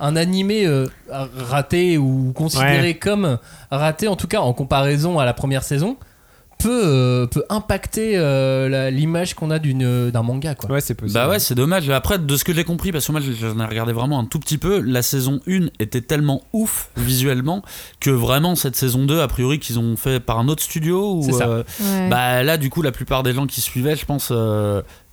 [0.00, 2.94] un animé euh, raté ou considéré Ouais.
[2.94, 3.38] comme
[3.70, 5.96] raté, en tout cas en comparaison à la première saison,
[6.58, 10.54] peut, euh, peut impacter euh, l'image qu'on a d'une- d'un manga.
[10.54, 10.70] Quoi.
[10.70, 11.88] ouais c'est possible Bah ouais, c'est dommage.
[11.88, 14.38] Après, de ce que j'ai compris, parce que moi j'en ai regardé vraiment un tout
[14.38, 17.62] petit peu, la saison 1 était tellement ouf visuellement
[17.98, 21.14] que vraiment cette saison 2, a priori, qu'ils ont fait par un autre studio.
[21.14, 21.48] Ou, C'est ça.
[21.48, 22.08] euh, Ouais.
[22.10, 24.30] bah là, du coup, la plupart des gens qui suivaient, je pense.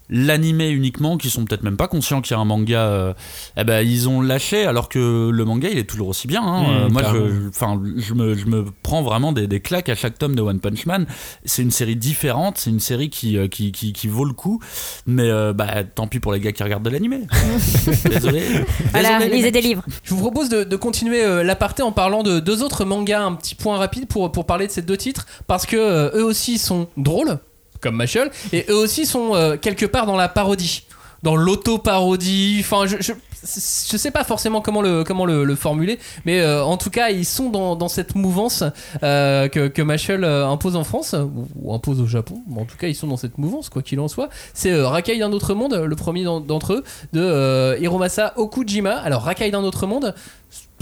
[0.09, 3.13] L'animé uniquement, qui sont peut-être même pas conscients qu'il y a un manga, euh,
[3.57, 6.41] eh ben, ils ont lâché alors que le manga il est toujours aussi bien.
[6.41, 6.61] hein.
[6.63, 9.95] Mmh, Euh, moi je, enfin, je, me, je me prends vraiment des, des claques à
[9.95, 11.05] chaque tome de One Punch Man.
[11.43, 14.61] C'est une série différente, c'est une série qui, euh, qui, qui, qui vaut le coup,
[15.05, 17.21] mais euh, bah, tant pis pour les gars qui regardent de l'animé.
[18.09, 18.43] Désolé.
[18.91, 19.83] Voilà, Désolé, lisez des livres.
[20.03, 23.33] Je vous propose de, de continuer euh, l'aparté en parlant de deux autres mangas, un
[23.33, 26.57] petit point rapide pour, pour parler de ces deux titres, parce que euh, eux aussi
[26.57, 27.39] sont drôles,
[27.81, 30.83] comme Machel, et eux aussi sont euh, quelque part dans la parodie,
[31.23, 33.11] dans l'auto-parodie, enfin je, je,
[33.43, 37.09] je sais pas forcément comment le, comment le, le formuler, mais euh, en tout cas
[37.09, 38.63] ils sont dans, dans cette mouvance
[39.03, 41.15] euh, que, que Machel impose en France,
[41.61, 43.99] ou, impose au Japon, mais en tout cas ils sont dans cette mouvance, quoi qu'il
[43.99, 44.29] en soit.
[44.53, 48.95] C'est Rakai d'un autre monde, le premier d'en- d'entre eux, de Hiromasa Okujima.
[48.95, 50.13] Alors Rakai d'un autre monde,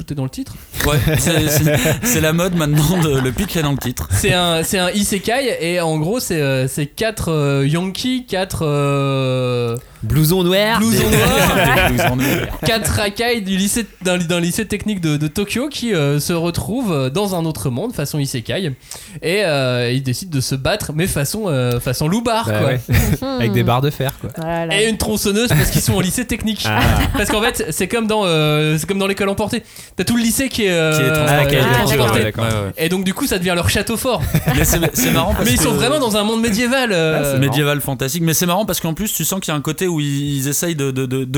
[0.05, 0.53] tout est dans le titre.
[0.85, 4.07] Ouais, c'est- la mode maintenant, de, le pitch est dans le titre.
[4.11, 8.59] C'est un, c'est un isekai et en gros c'est euh, c'est quatre euh, Yankees, quatre
[8.65, 12.59] euh, blouson noir blousons noirs.
[12.65, 17.09] quatre racailles du lycée d'un d'un lycée technique de, de Tokyo qui euh, se retrouvent
[17.09, 18.71] dans un autre monde façon isekai
[19.21, 22.67] et euh, ils décident de se battre mais façon euh, façon loubar Bah quoi.
[22.69, 22.79] ouais.
[23.39, 24.81] avec des barres de fer quoi Voilà.
[24.81, 26.63] Et une tronçonneuse parce qu'ils sont au lycée technique.
[26.67, 26.79] Ah.
[27.15, 29.63] Parce qu'en fait, c'est comme dans, euh, c'est comme dans l'école emportée.
[29.95, 31.23] T'as tout le lycée qui est, euh,
[31.73, 32.33] transporté.
[32.77, 34.21] Et donc du coup, ça devient leur château fort.
[34.55, 36.91] Mais c'est c'est marrant parce Mais ils que- sont vraiment dans un monde médiéval.
[36.91, 39.55] euh, Ah, c'est médiéval fantastique mais c'est marrant parce qu'en plus tu sens qu'il y
[39.55, 40.91] a un côté où ils, ils essayent de,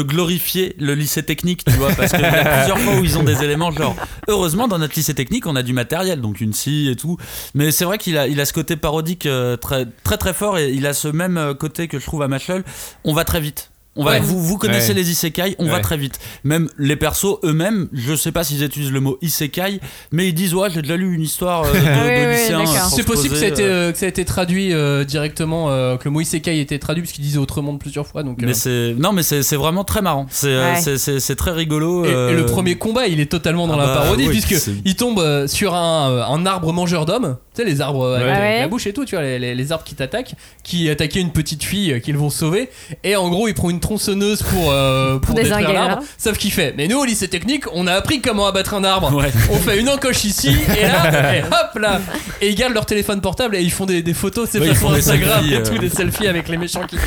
[0.04, 3.24] glorifier le lycée technique tu vois parce qu'il y a plusieurs fois où ils ont
[3.24, 3.96] des éléments genre
[4.28, 7.18] heureusement dans notre lycée technique on a du matériel donc une scie et tout.
[7.54, 10.58] Mais c'est vrai qu'il a, il a ce côté parodique euh, très très très fort
[10.58, 12.64] et il a ce même euh, côté que je trouve à Machel.
[13.04, 14.20] On va très vite On va, Ouais.
[14.20, 14.96] vous, vous connaissez Ouais.
[14.96, 16.20] les isekai, on va très vite.
[16.44, 19.80] Même les persos eux-mêmes, je sais pas s'ils utilisent le mot isekai,
[20.12, 22.62] mais ils disent ouais j'ai déjà lu une histoire euh, de, de Ah lycéen.
[22.62, 25.70] euh, C'est possible que ça, ait été, euh, que ça ait été traduit euh, directement,
[25.72, 28.24] euh, que le mot isekai ait été traduit, puisqu'il disait autrement de plusieurs fois.
[28.24, 30.28] Donc, euh, Mais c'est non mais c'est c'est vraiment très marrant.
[30.30, 32.06] C'est très rigolo.
[32.06, 34.70] Et, et le premier combat, il est totalement dans ah la bah parodie, oui, puisque
[34.86, 37.38] il tombe sur un, un arbre mangeur d'hommes.
[37.58, 38.60] Tu sais, les arbres euh, avec Ouais.
[38.62, 40.34] la- bouche et tout, tu vois, les, les- les arbres qui t'attaquent,
[40.64, 42.70] qui attaquaient une petite fille euh, qu'ils vont sauver.
[43.04, 45.74] Et en gros, il prend une tronçonneuse pour, euh, pour, détruire l'arbre.
[45.90, 46.04] l'arbre.
[46.20, 46.76] Sauf qu'il fait.
[46.78, 49.12] Mais nous, au lycée technique, on a appris comment abattre un arbre.
[49.14, 49.32] Ouais.
[49.52, 52.00] On fait une encoche ici, et là, et hop là.
[52.42, 54.72] Et ils gardent leur téléphone portable et ils font des, des photos, c'est Ouais, pas
[54.74, 55.80] ils sur font des Instagram selfies, et tout, euh.
[55.80, 56.98] des selfies avec les méchants qui,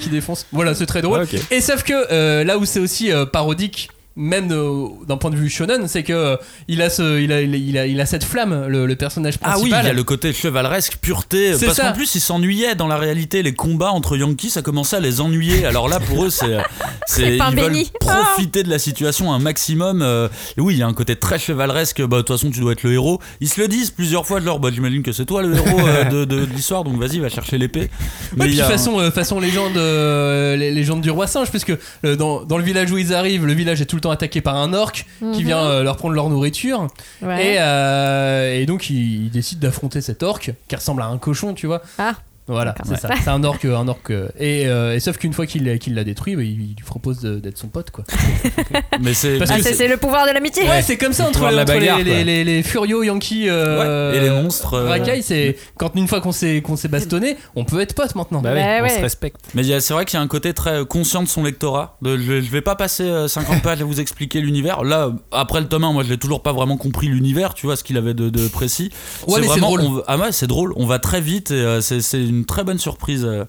[0.00, 0.46] qui défoncent.
[0.52, 1.26] Voilà, c'est très drôle.
[1.32, 1.36] Ah.
[1.50, 3.88] Et sauf que euh, là où c'est aussi euh, parodique,
[4.18, 7.40] même euh, d'un point de vue shonen, c'est que euh, il a ce, il a,
[7.40, 9.84] il a, il a, il a cette flamme, le, le personnage Ah oui, principal.
[9.84, 11.54] il y a le côté chevaleresque, pureté.
[11.56, 11.88] C'est Parce ça.
[11.88, 13.42] qu'en plus, ils s'ennuyaient dans la réalité.
[13.42, 15.64] Les combats entre Yankees, ça commençait à les ennuyer.
[15.64, 16.58] Alors là, pour eux, c'est.
[17.06, 17.90] c'est ils veulent béni.
[18.00, 20.02] profiter de la situation un maximum.
[20.02, 22.02] euh, et oui, il y a un côté très chevaleresque.
[22.02, 23.20] Bah, de toute façon, tu dois être le héros.
[23.40, 24.40] Ils se le disent plusieurs fois.
[24.40, 26.84] Genre, bah, j'imagine que c'est toi le héros euh, de, de- de l'histoire.
[26.84, 27.80] Donc vas-y, va chercher l'épée.
[27.80, 27.88] Ouais,
[28.36, 31.72] Mais il puis a façon, euh, façon légende, euh, les légendes du roi singe, puisque
[32.04, 34.40] euh, dans, dans le village où ils arrivent, le village est tout le temps attaqué
[34.40, 35.32] par un orc qui Mhm.
[35.34, 36.86] vient euh, leur prendre leur nourriture.
[37.22, 37.54] Ouais.
[37.54, 41.54] Et, euh, et donc ils, ils décident d'affronter cet orc qui ressemble à un cochon,
[41.54, 41.82] tu vois.
[41.98, 42.14] Ah.
[42.48, 43.08] Voilà, c'est ça.
[43.22, 43.98] C'est un orc, un orc.
[44.10, 47.20] euh, Et, euh, et sauf qu'une fois qu'il qu'il l'a détruit, bah, il, lui propose
[47.20, 48.04] d'être son pote, quoi.
[49.00, 49.38] Mais c'est.
[49.38, 50.62] Parce Ah, c'est le pouvoir de l'amitié.
[50.64, 52.22] Ouais, c'est comme ça entre, les, bagarre, les, quoi.
[52.24, 56.20] les, les furios Yankees euh, Ouais, et les monstres, euh, racailles, c'est quand une fois
[56.20, 58.40] qu'on s'est qu'on s'est bastonné, on peut être potes maintenant.
[58.40, 58.88] Bah Bah on ouais.
[58.88, 59.40] se respecte.
[59.54, 61.96] Mais c'est vrai qu'il y a un côté très conscient de son lectorat.
[62.02, 64.82] De, je, je vais pas passer euh, 50 pages à vous expliquer l'univers.
[64.84, 67.76] Là, après le tome 1, moi je l'ai toujours pas vraiment compris l'univers, tu vois,
[67.76, 68.90] ce qu'il avait de, de précis.
[69.26, 69.80] Ouais, c'est drôle.
[69.82, 70.72] on va- ah ouais, c'est drôle.
[70.76, 73.24] On va très vite et euh, c'est, c'est une très bonne surprise.
[73.24, 73.44] euh.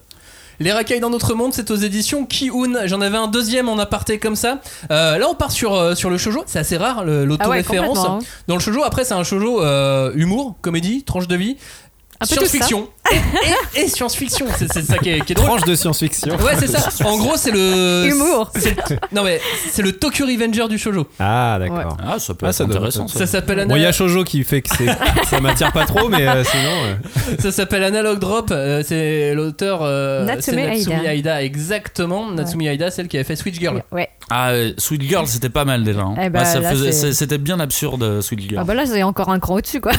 [0.62, 2.86] Les racailles dans notre monde, c'est aux éditions Ki-Un.
[2.86, 4.60] J'en avais un deuxième en aparté comme ça.
[4.92, 6.44] Euh, là, on part sur, euh, sur le shoujo.
[6.48, 7.98] C'est assez rare, le- Ah ouais, l'autoréférence.
[8.00, 8.20] hein.
[8.50, 11.56] dans le shoujo, après, c'est un shoujo euh, humour, comédie, tranche de vie.
[12.22, 13.16] Un peu tout Science-fiction et,
[13.80, 15.48] et- et science-fiction, c'est c'est ça qui est, qui est drôle.
[15.48, 16.36] Tranche de science-fiction.
[16.36, 16.90] Ouais, c'est ça.
[17.08, 18.06] En gros, c'est le.
[18.08, 18.52] Humour.
[18.56, 19.40] c'est le- Non, mais
[19.72, 21.08] c'est le Tokyo Revenger du shoujo.
[21.18, 21.98] Ah, d'accord.
[22.06, 23.08] Ah, ça peut Ah, être ça intéressant.
[23.08, 23.20] ça.
[23.20, 24.96] Ça s'appelle Bon, il y a Shoujo qui fait que c'est-
[25.30, 26.72] ça m'attire pas trop, mais euh, sinon.
[26.86, 26.96] euh,
[27.40, 28.52] ça s'appelle Analog Drop.
[28.52, 31.14] euh, c'est l'auteur euh, Natsume c'est Natsumi Aida.
[31.16, 32.30] Aida, exactement.
[32.32, 33.82] Natsumi Aida, celle qui avait fait Switch Girl.
[33.92, 34.10] Ouais.
[34.30, 36.02] Ah, Sweet Girl, c'était pas mal déjà.
[36.02, 36.16] hein.
[36.22, 38.58] Eh bah, Ah, ça là, faisait- c'est- c'est- c'était bien absurde, Sweet Girl.
[38.62, 39.94] Ah bah là, c'est encore un cran au-dessus, quoi.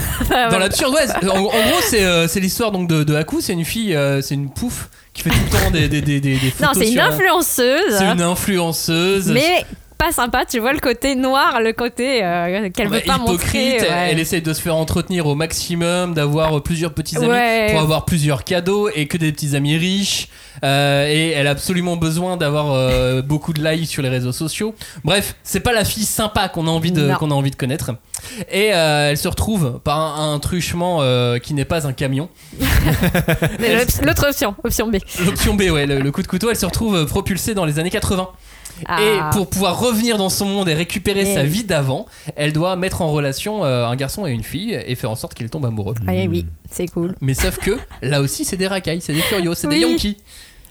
[0.51, 1.29] Dans l'absurde, ouais.
[1.31, 1.51] en gros,
[1.89, 3.41] c'est euh, c'est l'histoire donc de, de Haku.
[3.41, 6.21] C'est une fille, euh, c'est une pouf qui fait tout le temps des, des, des,
[6.21, 7.97] des, des Non, photos c'est une sur- influenceuse.
[7.99, 9.29] C'est une influenceuse.
[9.31, 9.65] Mais
[10.01, 13.28] pas sympa, tu vois le côté noir, le côté euh, qu'elle Bah, veut pas hypocrite,
[13.74, 13.80] montrer.
[13.82, 14.09] ouais.
[14.11, 17.68] elle essaye de se faire entretenir au maximum, d'avoir euh, plusieurs petits amis Ouais.
[17.70, 20.28] pour avoir plusieurs cadeaux et que des petits amis riches.
[20.64, 24.74] Euh, et elle a absolument besoin d'avoir euh, beaucoup de likes sur les réseaux sociaux.
[25.05, 27.90] Bref, c'est pas la fille sympa qu'on a envie de qu'on a envie de connaître.
[28.51, 31.01] Et euh, elle se retrouve par un, un truchement
[31.42, 32.28] qui n'est pas un camion.
[34.03, 34.96] L'autre option, option B.
[35.24, 37.90] L'option B, ouais, le, le coup de couteau, elle se retrouve propulsée dans les années
[37.90, 38.28] 80.
[38.87, 39.01] Ah.
[39.03, 41.49] Et pour pouvoir revenir dans son monde et récupérer Eh sa oui.
[41.49, 42.07] vie d'avant,
[42.37, 45.35] elle doit mettre en relation euh, un garçon et une fille et faire en sorte
[45.35, 45.95] qu'ils tombent amoureux.
[46.07, 47.14] Ah oui, c'est cool.
[47.20, 49.78] Mais sauf que là aussi c'est des racailles, c'est des furios, c'est des.
[49.81, 50.16] Yankees.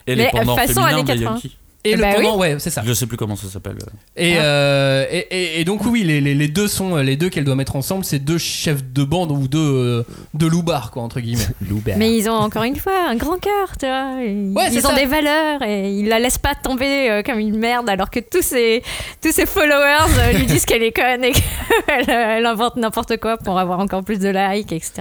[0.08, 1.32] Et Mais, les pendants façon féminins années des 80.
[1.32, 1.58] Yankees.
[1.86, 2.40] Et Eh le bah pendant, oui.
[2.50, 2.82] ouais, c'est ça.
[2.86, 3.78] Je sais plus comment ça s'appelle.
[4.18, 4.42] Et, Ah.
[4.44, 7.56] euh, et, et- et donc oui, les, les- les deux sont les deux qu'elle doit
[7.56, 10.04] mettre ensemble, c'est deux chefs de bande ou deux euh,
[10.34, 11.48] deux loupards quoi entre guillemets.
[11.98, 14.16] Mais ils ont encore une fois un grand cœur, tu vois.
[14.22, 14.96] Ils, Ouais, c'est ils ont ça.
[14.98, 18.42] des valeurs et ils la laissent pas tomber euh, comme une merde alors que tous
[18.42, 18.84] ses,
[19.24, 21.32] tous ses followers euh, lui disent qu'elle est conne et
[21.88, 24.92] qu'elle euh, elle invente n'importe quoi pour avoir encore plus de likes, etc.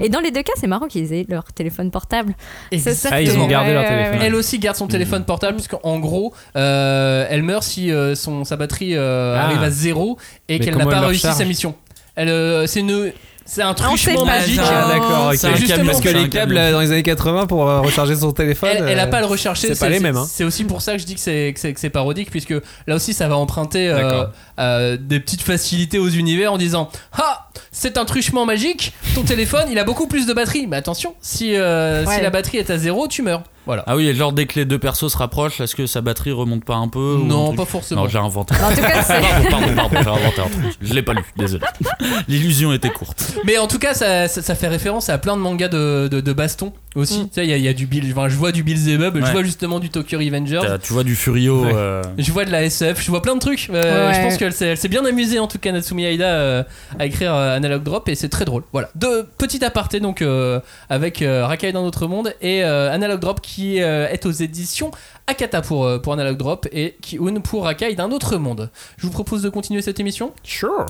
[0.00, 2.34] Et dans les deux cas, c'est marrant qu'ils aient leur téléphone portable.
[2.70, 4.18] C'est ça Ah, ils que- ont gardé leur téléphone.
[4.22, 8.56] Elle aussi garde son téléphone portable puisqu'en gros, euh, elle meurt si euh, son, sa
[8.56, 9.44] batterie euh, Ah.
[9.46, 10.18] arrive à zéro
[10.48, 11.74] et qu'elle n'a pas réussi sa mission.
[12.16, 13.12] Elle, euh, c'est une,
[13.44, 14.38] c'est un truchement pas.
[14.40, 14.60] magique.
[14.60, 15.36] Ah, d'accord, ok.
[15.36, 18.32] C'est un Justement, Parce que les câbles dans les années 80 pour euh, recharger son
[18.32, 18.70] téléphone.
[18.74, 19.68] Elle, elle a euh, pas à le rechercher.
[19.72, 20.26] c'est pas les mêmes, hein.
[20.28, 22.52] C'est aussi pour ça que je dis que c'est que c'est- que c'est parodique puisque
[22.88, 24.24] là aussi ça va emprunter euh,
[24.58, 28.92] euh, des petites facilités aux univers en disant ah c'est un truchement magique.
[29.14, 30.66] Ton téléphone il a beaucoup plus de batterie.
[30.66, 33.44] Mais attention si euh, si la batterie est à zéro tu meurs.
[33.68, 33.84] Voilà.
[33.86, 36.32] Ah oui, et genre dès que les deux persos se rapprochent, est-ce que sa batterie
[36.32, 38.04] remonte pas un peu ou un non pas forcément.
[38.04, 38.54] Non, j'ai inventé.
[38.54, 39.20] En tout cas, c'est.
[39.50, 40.78] Pardon, pardon, pardon, j'ai inventé un truc.
[40.80, 41.62] Je l'ai pas lu, désolé.
[42.28, 43.34] L'illusion était courte.
[43.44, 46.22] Mais en tout cas, ça, ça, ça fait référence à plein de mangas de, de,
[46.22, 47.28] de baston Aussi, Mm.
[47.28, 48.76] tu sais, il y, a- il y a du Bill, enfin, je vois du Bill
[48.76, 50.60] Zebub, je vois justement du Tokyo Revengers.
[50.82, 51.64] Tu vois du Furio.
[51.64, 51.72] Ouais.
[51.74, 53.68] euh, Je vois de la SF, je vois plein de trucs.
[53.70, 54.14] Euh, Ouais.
[54.14, 56.62] Je pense qu'elle s'est, bien amusée en tout cas Natsumi Aida euh,
[56.98, 58.64] à écrire euh, Analog Drop et c'est très drôle.
[58.72, 58.90] Voilà.
[58.96, 63.40] De petit aparté donc euh, avec euh, Rakai dans notre monde et euh, Analog Drop
[63.40, 64.90] qui euh, est aux éditions
[65.26, 68.70] Akata pour, euh, pour Analog Drop et Ki-Un pour Rakai d'un autre monde.
[68.96, 70.86] Je vous propose de continuer cette émission Sure.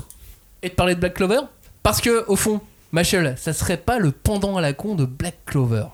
[0.62, 1.40] et de parler de Black Clover
[1.82, 2.60] parce que au fond,
[2.92, 5.84] Machel, ça serait pas le pendant à la con de Black Clover.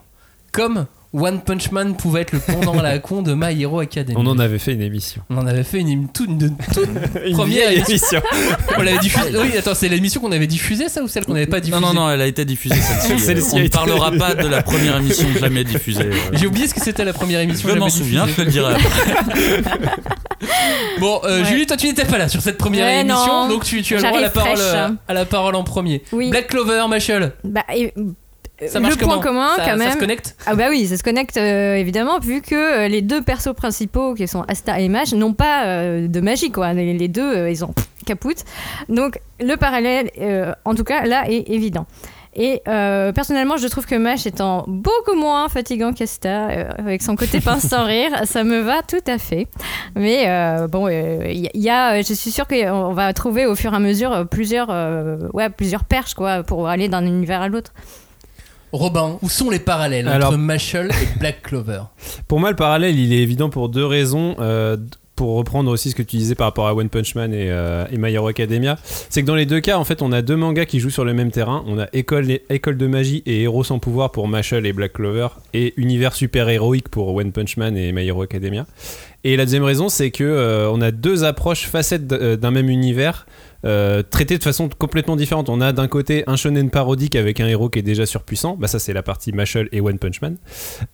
[0.54, 4.18] Comme One Punch Man pouvait être le pendant à la con de My Hero Academia.
[4.18, 5.22] On en avait fait une émission.
[5.30, 6.88] On en avait fait une, une toute, une toute
[7.24, 8.20] Une première émission.
[8.76, 9.30] On l'avait diffusée.
[9.38, 11.92] Oui, attends, c'est l'émission qu'on avait diffusée, ça, ou celle qu'on n'avait pas diffusée Non,
[11.94, 12.74] non, non, elle a été diffusée
[13.18, 13.50] celle-ci.
[13.54, 16.02] On ne été- parlera pas de la première émission jamais diffusée.
[16.04, 16.12] euh.
[16.32, 17.68] J'ai oublié ce que c'était la première émission.
[17.68, 19.62] Je m'en souviens, je te le dirai après.
[21.00, 21.44] Bon, euh, Ouais.
[21.46, 23.48] Julie, toi, tu n'étais pas là sur cette première Ouais, émission, non.
[23.48, 26.02] donc tu, tu as le droit à la, parole, euh, à la parole en premier.
[26.12, 26.30] Oui.
[26.30, 27.92] Black Clover, Machel, Bah, et,
[28.68, 29.92] ça le marche point comment commun, ça, quand ça même.
[29.92, 33.22] se connecte Ah bah oui, ça se connecte euh, évidemment vu que euh, les deux
[33.22, 36.72] persos principaux qui sont Asta et Mash n'ont pas euh, de magie quoi.
[36.72, 38.44] Les, les deux euh, ils ont pff, capoute.
[38.88, 40.10] Donc le parallèle
[40.64, 41.86] en tout cas là est évident.
[42.36, 47.14] Et euh, personnellement, je trouve que Mash étant beaucoup moins fatigant qu'Asta, euh, avec son
[47.14, 49.46] côté pince sans rire, ça me va tout à fait.
[49.94, 53.76] Mais euh, bon, il y, a, je suis sûre qu'on va trouver au fur et
[53.76, 54.68] à mesure plusieurs,
[55.32, 57.72] ouais, plusieurs perches quoi, pour aller d'un univers à l'autre.
[58.74, 61.82] Robin, où sont les parallèles Alors- entre Machel et Black Clover?
[62.28, 64.34] Pour moi, le parallèle, il est évident pour deux raisons.
[64.40, 64.76] Euh,
[65.16, 67.84] pour reprendre aussi ce que tu disais par rapport à One Punch Man et, euh,
[67.92, 70.34] et My Hero Academia, c'est que dans les deux cas, en fait, on a deux
[70.34, 71.62] mangas qui jouent sur le même terrain.
[71.68, 75.28] On a école, école de magie et héros sans pouvoir pour Mashal et Black Clover,
[75.52, 78.66] et univers super héroïque pour One Punch Man et My Hero Academia.
[79.22, 83.26] Et la deuxième raison, c'est que euh, on a deux approches facettes d'un même univers.
[83.64, 85.48] Euh, traitées de façon complètement différente.
[85.48, 88.68] On a d'un côté un shonen parodique avec un héros qui est déjà surpuissant, bah
[88.68, 90.36] ça c'est la partie Mashal et One Punch Man,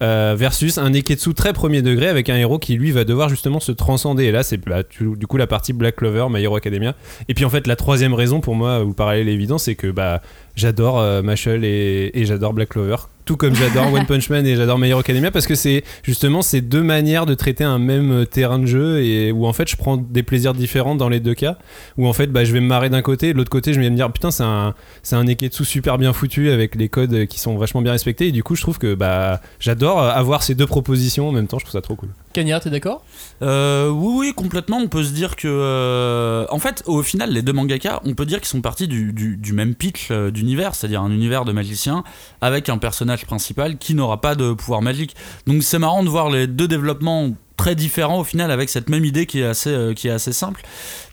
[0.03, 3.61] euh, versus un Neketsu très premier degré avec un héros qui lui va devoir justement
[3.61, 4.25] se transcender.
[4.25, 6.95] Et là c'est bah, du coup la partie Black Clover, My Hero Academia.
[7.29, 9.89] Et puis en fait la troisième raison pour moi où le parallèle évident, c'est que
[9.89, 10.23] bah
[10.57, 12.97] j'adore euh, Mashal et, et j'adore Black Clover.
[13.25, 16.43] Tout comme j'adore One Punch Man et j'adore My Hero Academia parce que c'est justement
[16.43, 19.69] ces deux manières de traiter un même euh, terrain de jeu et où en fait
[19.69, 21.59] je prends des plaisirs différents dans les deux cas.
[21.97, 23.81] Où en fait bah, je vais me marrer d'un côté et de l'autre côté je
[23.81, 27.27] vais me dire putain c'est un, c'est un Neketsu super bien foutu avec les codes
[27.27, 30.55] qui sont vachement bien respectés et du coup je trouve que bah, j'adore avoir ces
[30.55, 32.11] deux propositions en même temps, je trouve ça trop cool.
[32.33, 33.05] Kanya, t'es d'accord?
[33.43, 34.79] Euh, oui, oui, complètement.
[34.79, 35.49] On peut se dire que.
[35.49, 39.13] euh, en fait, au final, les deux mangaka, on peut dire qu'ils sont partis du,
[39.13, 42.05] du- du même pitch euh, d'univers, c'est-à-dire un univers de magicien
[42.41, 45.17] avec un personnage principal qui n'aura pas de pouvoir magique.
[45.49, 47.31] Donc c'est marrant de voir les deux développements
[47.61, 50.33] très différents au final avec cette même idée qui est assez, euh, qui est assez
[50.33, 50.63] simple.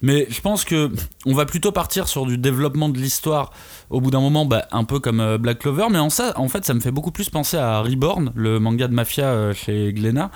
[0.02, 0.90] Mais je pense que
[1.26, 3.52] on va plutôt partir sur du développement de l'histoire
[3.90, 5.88] au bout d'un moment, bah, un peu comme euh, Black Clover.
[5.92, 8.88] Mais en, ça, en fait, ça me fait beaucoup plus penser à Reborn, le manga
[8.88, 10.32] de mafia euh, chez Glénat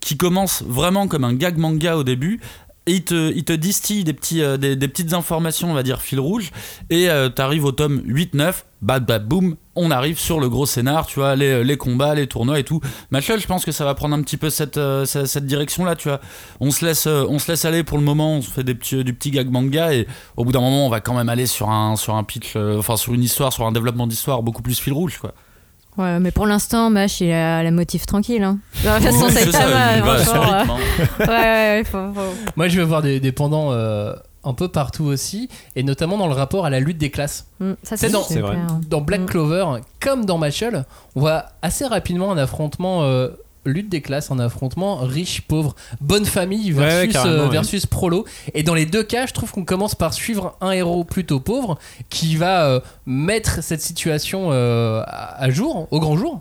[0.00, 2.40] qui commence vraiment comme un gag manga au début.
[2.86, 6.02] Et il te, il te distille des, petits, des, des petites informations, on va dire,
[6.02, 6.50] fil rouge.
[6.90, 11.06] Et euh, t'arrives au tome 8-9, bad bad boum, on arrive sur le gros scénar,
[11.06, 12.80] tu vois, les, les combats, les tournois et tout.
[13.10, 15.96] Machel, je pense que ça va prendre un petit peu cette, euh, cette, cette direction-là,
[15.96, 16.20] tu vois.
[16.60, 18.74] On se, laisse, euh, on se laisse aller pour le moment, on se fait des
[18.74, 19.94] petits, du petit gag manga.
[19.94, 20.06] Et
[20.36, 22.78] au bout d'un moment, on va quand même aller sur un, sur un pitch, euh,
[22.78, 25.32] enfin sur une histoire, sur un développement d'histoire beaucoup plus fil rouge, quoi.
[25.98, 28.42] Ouais, mais pour l'instant, Mash, il a la motif tranquille.
[28.42, 28.58] Hein.
[28.82, 30.64] De toute façon, Oui, c'est c'est ça, va euh,
[31.20, 34.14] Ouais, ouais, faut- faut- Moi, je vais voir des, des pendants euh,
[34.44, 37.46] un peu partout aussi, et notamment dans le rapport à la lutte des classes.
[37.60, 38.56] Mm, Ça, C'est dans- vrai.
[38.88, 39.26] Dans Black Mm.
[39.26, 39.66] Clover,
[40.00, 40.84] comme dans Machel,
[41.14, 43.02] on voit assez rapidement un affrontement.
[43.04, 43.28] euh,
[43.64, 47.48] lutte des classes, un affrontement riche-pauvre, bonne famille Ouais, ouais, versus, euh, ouais.
[47.52, 48.24] versus prolo.
[48.54, 51.78] Et dans les deux cas, je trouve qu'on commence par suivre un héros plutôt pauvre
[52.10, 56.40] qui va euh, mettre cette situation euh, à jour, au grand jour,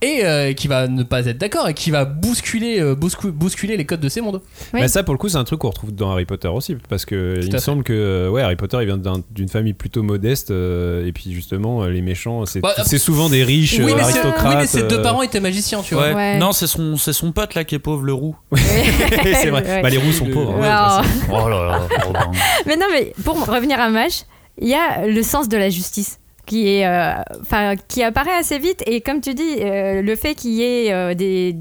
[0.00, 3.76] et euh, qui va ne pas être d'accord et qui va bousculer, euh, bouscu- bousculer
[3.76, 4.40] les codes de ces mondes.
[4.72, 4.80] Oui.
[4.80, 7.04] Bah, ça, pour le coup, c'est un truc qu'on retrouve dans Harry Potter aussi, parce
[7.04, 7.58] que Tout il à me fait.
[7.58, 11.10] semble que euh, ouais, Harry Potter, il vient d'un- d'une famille plutôt modeste, euh, et
[11.12, 14.46] puis justement, les méchants, c'est Bah, c'est souvent des riches oui, euh, mais c'est- aristocrates.
[14.50, 16.08] oui, mais ses deux euh, parents étaient magiciens, tu vois.
[16.08, 16.14] Ouais.
[16.14, 16.38] Ouais.
[16.38, 18.36] Non, c'est son, c'est son pote là qui est pauvre, le roux.
[18.54, 19.62] c'est vrai.
[19.64, 19.82] Ouais.
[19.82, 20.54] Bah, les roues sont pauvres.
[20.62, 21.02] Hein.
[21.32, 22.30] Oh là là, Robin.
[22.66, 24.22] mais non, mais pour revenir à Mash,
[24.60, 26.18] il y a le sens de la justice
[26.48, 28.82] qui est, euh, qui apparaît assez vite.
[28.86, 31.54] Et comme tu dis, euh, le fait qu'il y ait euh, des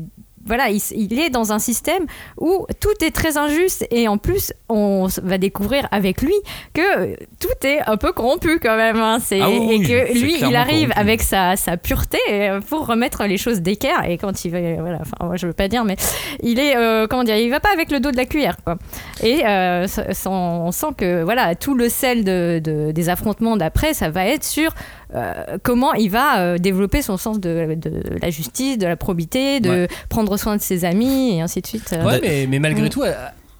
[0.47, 2.05] voilà, il, est dans un système
[2.39, 6.33] où tout est très injuste et en plus, on va découvrir avec lui
[6.73, 8.97] que euh, tout est un peu corrompu quand même.
[8.97, 9.17] hein.
[9.21, 10.99] C'est- Ah oui, et que lui, il arrive corrompu.
[10.99, 14.09] avec sa, sa pureté euh, pour remettre les choses d'équerre.
[14.09, 15.95] Et quand il va, voilà, enfin, moi, je veux pas dire, mais
[16.41, 18.77] il est, euh, comment dire, il va pas avec le dos de la cuillère, quoi.
[19.21, 19.85] Et euh,
[20.25, 24.43] on sent que voilà, tout le sel de, de- des affrontements d'après, ça va être
[24.43, 24.71] sur
[25.16, 29.60] euh, comment il va euh, développer son sens de, de la justice, de la probité,
[29.60, 29.88] de Ouais.
[30.10, 31.93] prendre soin de ses amis et ainsi de suite.
[31.93, 32.03] euh.
[32.05, 32.89] Ouais, mais, mais malgré Mm.
[32.89, 33.03] tout,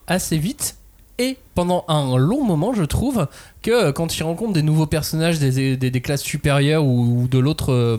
[0.08, 0.76] assez vite.
[1.20, 3.26] Et pendant un long moment, je trouve
[3.64, 7.39] que quand il rencontre des nouveaux personnages des, des, des classes supérieures ou, ou de
[7.39, 7.98] l'autre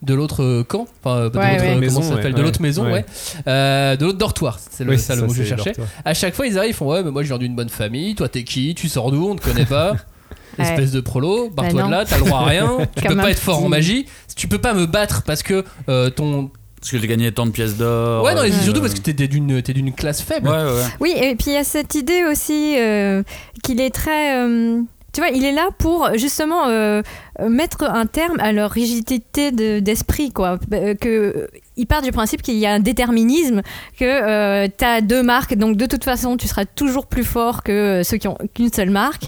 [0.00, 2.92] de l'autre camp, enfin de Ouais, l'autre Maison, ça s'appelle, ouais, de l'autre maison, ouais,
[2.92, 3.04] ouais.
[3.46, 5.74] Euh, de l'autre dortoir, c'est le, Oui, ça, le ça, mot que je cherchais.
[6.02, 8.14] À chaque fois, ils arrivent, ils font ouais, mais moi je viens d'une bonne famille,
[8.14, 9.94] toi t'es qui, tu sors d'où, on te connaît pas.
[10.58, 11.96] Espèce de prolo, barre-toi Bah de non.
[11.98, 14.58] là, t'as le droit à rien, tu peux pas être fort en magie, tu peux
[14.58, 16.50] pas me battre parce que euh, ton.
[16.78, 18.22] Parce que j'ai gagné tant de pièces d'or.
[18.22, 20.48] Ouais, non, et euh, surtout parce que t'es d'une t'es d'une classe faible.
[20.48, 20.84] Ouais, ouais, ouais.
[21.00, 23.22] Oui, et puis il y a cette idée aussi euh,
[23.64, 24.36] qu'il est très.
[24.38, 24.82] euh,
[25.12, 27.00] tu vois, il est là pour justement euh,
[27.48, 30.58] mettre un terme à leur rigidité de- d'esprit, quoi.
[30.74, 31.48] Euh, Que,
[31.78, 33.62] il part du principe qu'il y a un déterminisme,
[33.98, 38.02] que tu as deux marques, donc de toute façon, tu seras toujours plus fort que
[38.04, 39.24] ceux qui ont qu'une seule marque.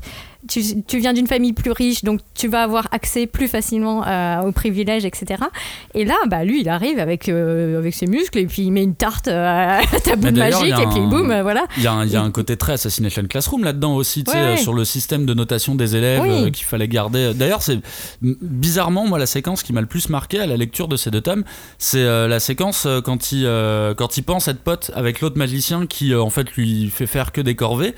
[0.46, 4.42] Tu, tu viens d'une famille plus riche, donc tu vas avoir accès plus facilement euh,
[4.42, 5.42] aux privilèges, etc.
[5.94, 8.84] Et là, bah, lui, il arrive avec, euh, avec ses muscles et puis il met
[8.84, 11.64] une tarte euh, à ta boule magique et puis un- boum, voilà.
[11.76, 14.34] Il y, a un, il y a un côté très Assassination Classroom là-dedans aussi, Ouais,
[14.34, 14.56] ouais.
[14.58, 16.52] sur le système de notation des élèves Oui.
[16.52, 17.34] qu'il fallait garder.
[17.34, 17.80] D'ailleurs, c'est
[18.22, 21.20] bizarrement, moi, la séquence qui m'a le plus marqué à la lecture de ces deux
[21.20, 21.42] tomes,
[21.78, 23.42] c'est la séquence quand il,
[23.96, 27.40] quand il pense être pote avec l'autre magicien qui, en fait, lui fait faire que
[27.40, 27.94] des corvées.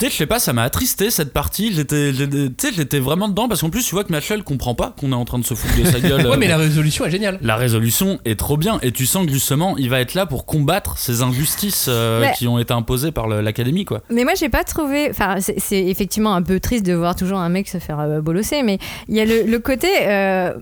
[0.00, 1.72] Tu sais, je sais pas, ça m'a attristé cette partie.
[1.74, 4.74] J'étais, j'étais- tu sais, j'étais vraiment dedans parce qu'en plus, tu vois que Machel comprend
[4.74, 6.26] pas qu'on est en train de se foutre de sa gueule.
[6.26, 7.38] Ouais, euh, mais la résolution est géniale.
[7.42, 10.46] la résolution est trop bien et tu sens que justement il va être là pour
[10.46, 12.32] combattre ces injustices euh, Ouais.
[12.36, 14.00] qui ont été imposées par l'académie quoi.
[14.10, 15.08] Mais moi, j'ai pas trouvé.
[15.10, 18.20] Enfin, c'est c'est effectivement un peu triste de voir toujours un mec se faire euh,
[18.22, 18.78] bolosser, mais
[19.08, 19.88] il y a le, le côté.
[20.06, 20.54] euh,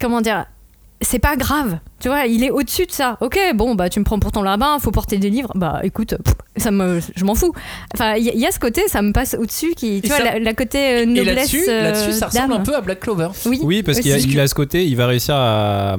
[0.00, 0.46] comment dire
[1.02, 3.16] c'est pas grave, tu vois, il est au-dessus de ça.
[3.20, 6.14] Ok, bon, bah tu me prends pour ton rabbin, faut porter des livres, bah écoute,
[6.22, 7.52] pff, ça me, je m'en fous.
[7.94, 10.06] Enfin, il y, a- il y a ce côté, ça me passe au-dessus, qui, tu
[10.06, 11.36] Et vois, ça- la, la côté euh, Et noblesse.
[11.36, 13.28] là-dessus, euh, là-dessus, ça ressemble un peu à Black Clover.
[13.46, 14.28] Oui, Oui, parce qu'il a, aussi.
[14.30, 15.96] il a ce côté, il va réussir à euh,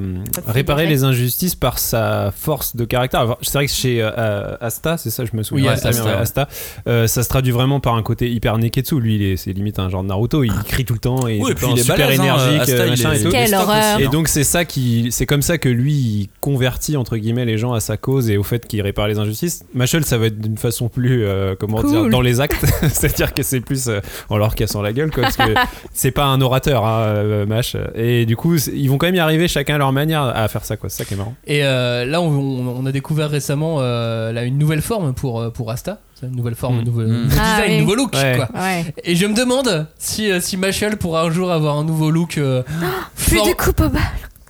[0.48, 3.22] réparer les injustices par sa force de caractère.
[3.22, 5.68] Alors, C'est vrai que chez euh, Asta, c'est ça, je me souviens.
[5.68, 5.90] Oui, Asta,
[6.20, 6.48] Asta,
[6.88, 9.00] euh, ça se traduit vraiment par un côté hyper Neketsu.
[9.00, 10.44] Lui, il est- c'est limite un genre de Naruto.
[10.44, 11.98] Il crie tout le temps et Oui, tout et le puis temps il est super
[11.98, 13.30] balèze, hein, énergique, Asta, euh, il machin est- et tout.
[13.32, 13.96] Quelle horreur.
[13.96, 14.10] aussi, Et hein.
[14.10, 17.74] donc c'est ça qui, c'est comme ça que lui il convertit entre guillemets les gens
[17.74, 19.64] à sa cause et au fait qu'il répare les injustices.
[19.74, 21.90] Machel, ça va être d'une façon plus, euh, comment Cool.
[21.90, 25.24] dire, dans les actes, c'est-à-dire que c'est plus euh, en leur cassant la gueule, quoi,
[25.24, 25.54] parce que
[25.94, 27.76] c'est pas un orateur, hein, euh, Mach.
[27.96, 30.66] Et du coup, ils vont quand même y arriver chacun à leur manière à faire
[30.66, 30.90] ça, quoi.
[30.90, 31.36] C'est ça qui est marrant.
[31.46, 36.00] Et euh, là, on, a découvert récemment euh, là, une nouvelle forme pour, pour Asta.
[36.24, 37.24] Une nouvelle forme, un nouveau, Mm.
[37.24, 37.80] nouveau Ah, design, oui.
[37.80, 38.14] nouveau look.
[38.14, 38.36] Ouais.
[38.38, 38.62] Quoi.
[38.62, 38.94] Ouais.
[39.04, 42.38] Et je me demande si, si Machel pourra un jour avoir un nouveau look.
[42.38, 42.62] euh,
[43.16, 44.00] Plus fort- de coupe au bas.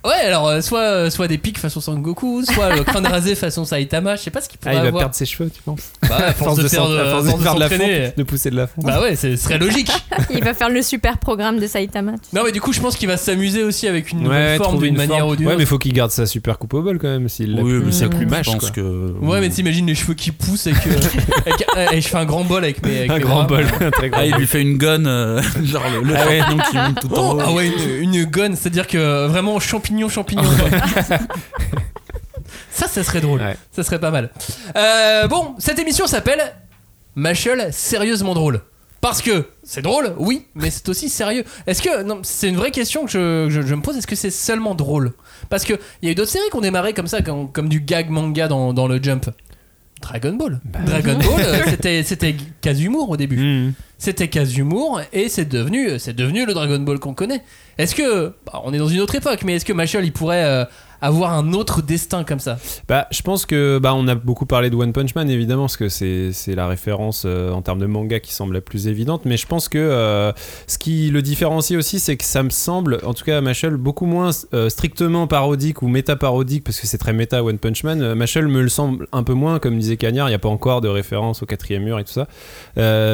[0.04, 3.64] Ouais, alors euh, soit, euh, soit des pics façon Sangoku, soit le crâne rasé façon
[3.64, 4.16] Saitama.
[4.16, 5.00] Je sais pas ce qu'il Ah, pourrait il va avoir.
[5.02, 7.30] perdre ses cheveux, tu penses Bah, à force de faire de, à force de à
[7.32, 8.84] force faire de la fonte, de pousser de la fonte.
[8.84, 9.92] Bah ouais, ce serait logique.
[10.30, 12.12] Il va faire le super programme de Saitama.
[12.12, 12.36] tu sais.
[12.36, 14.70] Non, mais du coup, je pense qu'il va s'amuser aussi avec une nouvelle Ouais, forme
[14.70, 15.32] trouver d'une une manière forme.
[15.32, 15.60] ou d'une Ouais, autre.
[15.60, 17.28] mais faut qu'il garde sa super coupe au bol quand même.
[17.28, 19.14] S'il Oui, plus- mais c'est plus mâche, Je pense que.
[19.20, 20.88] Ouais, mais t'imagines les cheveux qui poussent et que.
[21.78, 22.98] euh, et je fais un grand bol avec mes.
[22.98, 23.58] avec Un mes grand bras.
[23.58, 25.04] bol, un très grand Ah, il lui fait une gonne,
[25.64, 26.40] genre le, Ah ouais.
[26.40, 27.40] champignon qui monte tout en Oh, haut.
[27.44, 30.42] ah ouais, une, gonne, c'est-à-dire que vraiment champignon, champignon.
[30.42, 31.18] quoi.
[32.70, 33.40] ça, ça serait drôle.
[33.40, 33.56] Ouais.
[33.72, 34.30] Ça serait pas mal.
[34.76, 36.52] Euh, bon, cette émission s'appelle
[37.14, 38.60] Machel sérieusement drôle.
[39.00, 41.42] Parce que c'est drôle, oui, mais c'est aussi sérieux.
[41.66, 43.96] Est-ce que non, c'est une vraie question que je, je- je me pose.
[43.96, 45.12] Est-ce que c'est seulement drôle?
[45.50, 47.68] Parce que il y a eu d'autres séries qui ont démarré comme ça, comme, comme
[47.68, 49.28] du gag manga dans, dans le Jump.
[50.00, 50.60] Dragon Ball.
[50.86, 53.36] Dragon Ball, euh, c'était c'était quasi humour au début.
[53.68, 53.72] Mmh.
[54.02, 54.64] C'était quasi
[55.12, 57.40] et c'est devenu c'est devenu le Dragon Ball qu'on connaît.
[57.78, 60.42] Est-ce que bah, on est dans une autre époque, mais est-ce que Machel il pourrait
[60.42, 60.64] euh,
[61.02, 64.70] avoir un autre destin comme ça Bah, je pense que bah, on a beaucoup parlé
[64.70, 68.20] de One Punch Man évidemment parce que c'est la référence euh, en termes de manga
[68.20, 69.22] qui semble la plus évidente.
[69.24, 70.32] Mais je pense que euh,
[70.66, 73.76] ce qui le différencie aussi, c'est que ça me semble, en tout cas à Machel,
[73.76, 77.82] beaucoup moins euh, strictement parodique ou méta parodique parce que c'est très méta One Punch
[77.82, 78.14] Man.
[78.14, 80.28] Machel me le semble un peu moins, comme disait Cagnard.
[80.28, 82.28] Il n'y a pas encore de référence au quatrième mur et tout ça.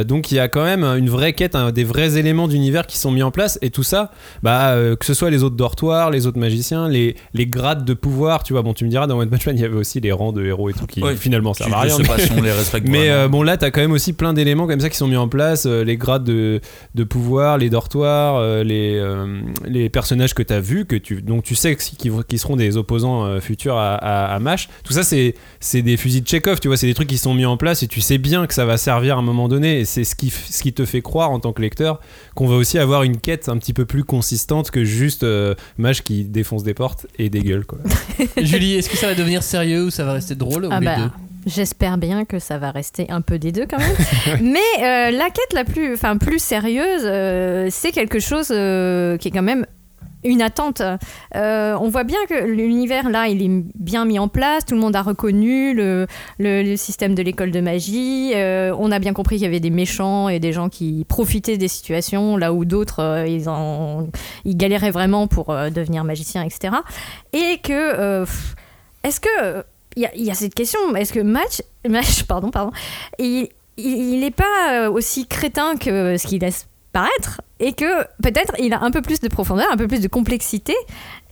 [0.05, 3.11] Donc il y a quand même une vraie quête, des vrais éléments d'univers qui sont
[3.11, 4.11] mis en place et tout ça,
[4.43, 8.43] bah que ce soit les autres dortoirs, les autres magiciens, les, les grades de pouvoir,
[8.43, 8.63] tu vois.
[8.63, 10.45] Bon, tu me diras dans One Punch Man, il y avait aussi les rangs de
[10.45, 11.17] héros et tout qui Ouais.
[11.17, 11.95] finalement servent à rien.
[11.97, 13.15] sais mais- pas si on les respecte mais vraiment.
[13.25, 15.29] euh, bon là t'as quand même aussi plein d'éléments comme ça qui sont mis en
[15.29, 16.61] place euh, les grades de,
[16.95, 19.01] de pouvoir les dortoirs euh, les,
[19.67, 21.97] les personnages que t'as vus que tu donc tu sais qui,
[22.29, 26.23] qui, seront des opposants futurs à, à, à Mash tout ça c'est c'est des fusils
[26.23, 28.19] de Chekhov tu vois c'est des trucs qui sont mis en place et tu sais
[28.19, 30.73] bien que ça va servir à un moment donné et c'est ce qui, ce qui
[30.73, 32.01] te fait croire en tant que lecteur
[32.35, 35.25] qu'on va aussi avoir une quête un petit peu plus consistante que juste
[35.79, 37.65] Mash qui défonce des portes et des gueules
[38.37, 40.87] Julie, est-ce que ça va devenir sérieux ou ça va rester drôle ou Ah les
[40.87, 41.11] bah, deux?
[41.47, 44.41] J'espère bien que ça va rester un peu des deux quand même.
[44.43, 49.29] Mais euh, la quête la plus, enfin plus sérieuse, euh, c'est quelque chose euh, qui
[49.29, 49.65] est quand même
[50.25, 50.83] une attente.
[51.37, 54.65] Euh, on voit bien que l'univers là, il est bien mis en place.
[54.65, 56.07] Tout le monde a reconnu le,
[56.39, 58.33] le- système de l'école de magie.
[58.35, 61.57] Euh, on a bien compris qu'il y avait des méchants et des gens qui profitaient
[61.59, 63.45] des situations là où d'autres euh, ils,
[64.45, 66.75] ils galéraient vraiment pour devenir magicien, etc.
[67.33, 68.25] Et que
[69.05, 69.65] est-ce que
[69.97, 72.73] il y, a- cette question est-ce que Match, Match pardon pardon,
[73.19, 76.67] il il n'est pas aussi crétin que ce qu'il laisse
[76.99, 80.09] paraître et que peut-être il a un peu plus de profondeur, un peu plus de
[80.09, 80.75] complexité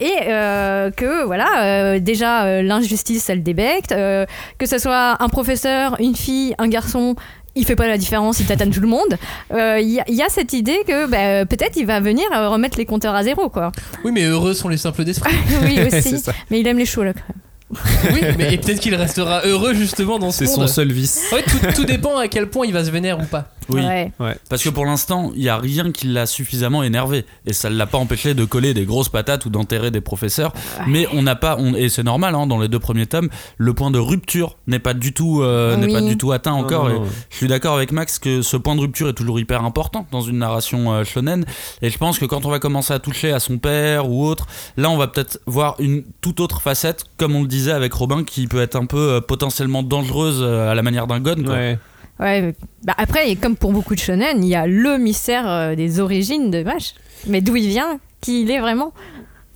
[0.00, 4.26] et euh, que voilà euh, déjà euh, l'injustice ça le débecte, euh,
[4.58, 7.16] que ce soit un professeur, une fille, un garçon.
[7.58, 9.16] Il fait pas la différence, il tatane tout le monde.
[9.54, 12.26] Euh, Il y, a- il y a cette idée que bah, peut-être il va venir
[12.32, 13.72] remettre les compteurs à zéro, quoi.
[14.04, 15.32] Oui, mais heureux sont les simples d'esprit.
[15.62, 17.12] oui aussi, mais il aime les choux là.
[17.14, 18.14] quand même.
[18.14, 20.68] oui, mais et peut-être qu'il restera heureux justement dans ce C'est monde.
[20.68, 21.24] son seul vice.
[21.32, 23.48] Ouais, tout, tout dépend à quel point il va se vénère ou pas.
[23.68, 23.80] Oui.
[24.20, 24.36] Ouais.
[24.48, 27.24] Parce que pour l'instant, il n'y a rien qui l'a suffisamment énervé.
[27.46, 30.52] Et ça ne l'a pas empêché de coller des grosses patates ou d'enterrer des professeurs.
[30.86, 33.74] Mais on n'a pas, on- et c'est normal, hein, dans les deux premiers tomes, le
[33.74, 36.84] point de rupture n'est pas du tout, euh, n'est pas du tout atteint encore.
[36.88, 37.06] non, Et non.
[37.30, 40.20] je suis d'accord avec Max que ce point de rupture est toujours hyper important dans
[40.20, 41.44] une narration euh, shonen.
[41.82, 44.46] Et je pense que quand on va commencer à toucher à son père ou autre,
[44.76, 48.24] là on va peut-être voir une toute autre facette, comme on le disait avec Robin,
[48.24, 51.34] qui peut être un peu euh, potentiellement dangereuse euh, à la manière d'un gun.
[51.42, 51.54] quoi.
[52.20, 52.54] Ouais.
[52.84, 56.50] Bah après, comme pour beaucoup de shonen, il y a le mystère euh, des origines
[56.50, 56.94] de Mash.
[57.26, 58.92] Mais d'où il vient, qui il est vraiment,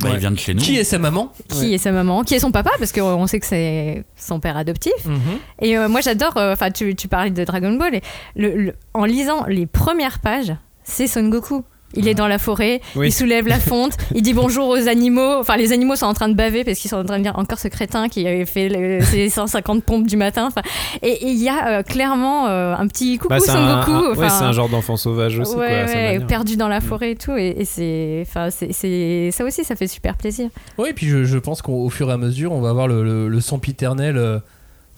[0.00, 0.14] Bah, Ouais.
[0.14, 0.60] Il vient de chez nous.
[0.60, 1.30] Qui est sa maman?
[1.48, 4.56] Qui est sa maman, qui est son papa, parce qu'on sait que c'est son père
[4.56, 5.04] adoptif.
[5.04, 5.20] Mhm.
[5.60, 8.02] Et euh, moi j'adore, euh, enfin tu, tu parlais de Dragon Ball, et
[8.34, 10.54] le- le- en lisant les premières pages,
[10.84, 11.64] c'est Son Goku.
[11.94, 13.08] Il est dans la forêt, Oui.
[13.08, 15.34] il soulève la fonte, il dit bonjour aux animaux.
[15.40, 17.36] Enfin, les animaux sont en train de baver parce qu'ils sont en train de dire
[17.38, 20.46] encore ce crétin qui avait fait le- ses 150 pompes du matin.
[20.46, 20.62] Enfin,
[21.02, 23.90] et il y a euh, clairement euh, un petit coucou Bah, c'est Son un, Goku.
[23.92, 25.50] un- ouais, enfin, c'est un genre d'enfant sauvage aussi.
[25.56, 26.26] ouais, quoi, ouais, manière.
[26.26, 27.36] perdu dans la forêt et tout.
[27.36, 30.48] Et, et c'est, enfin, c'est, c'est- ça aussi, ça fait super plaisir.
[30.78, 33.02] Oui, et puis je, je pense qu'au fur et à mesure, on va avoir le,
[33.02, 34.38] le, le sempiternel euh,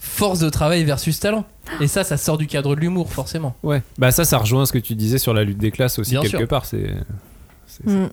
[0.05, 1.45] force de travail versus talent.
[1.79, 3.55] Et ça, ça sort du cadre de l'humour, forcément.
[3.63, 3.81] Ouais.
[3.97, 6.21] Bah ça, ça rejoint ce que tu disais sur la lutte des classes aussi Bien
[6.21, 6.47] quelque sûr.
[6.47, 6.65] part.
[6.65, 6.91] C'est.
[7.67, 8.09] c'est- Mm.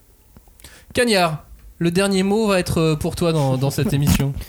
[0.94, 1.44] Cagnard,
[1.78, 4.32] le dernier mot va être euh, pour toi dans, dans cette émission.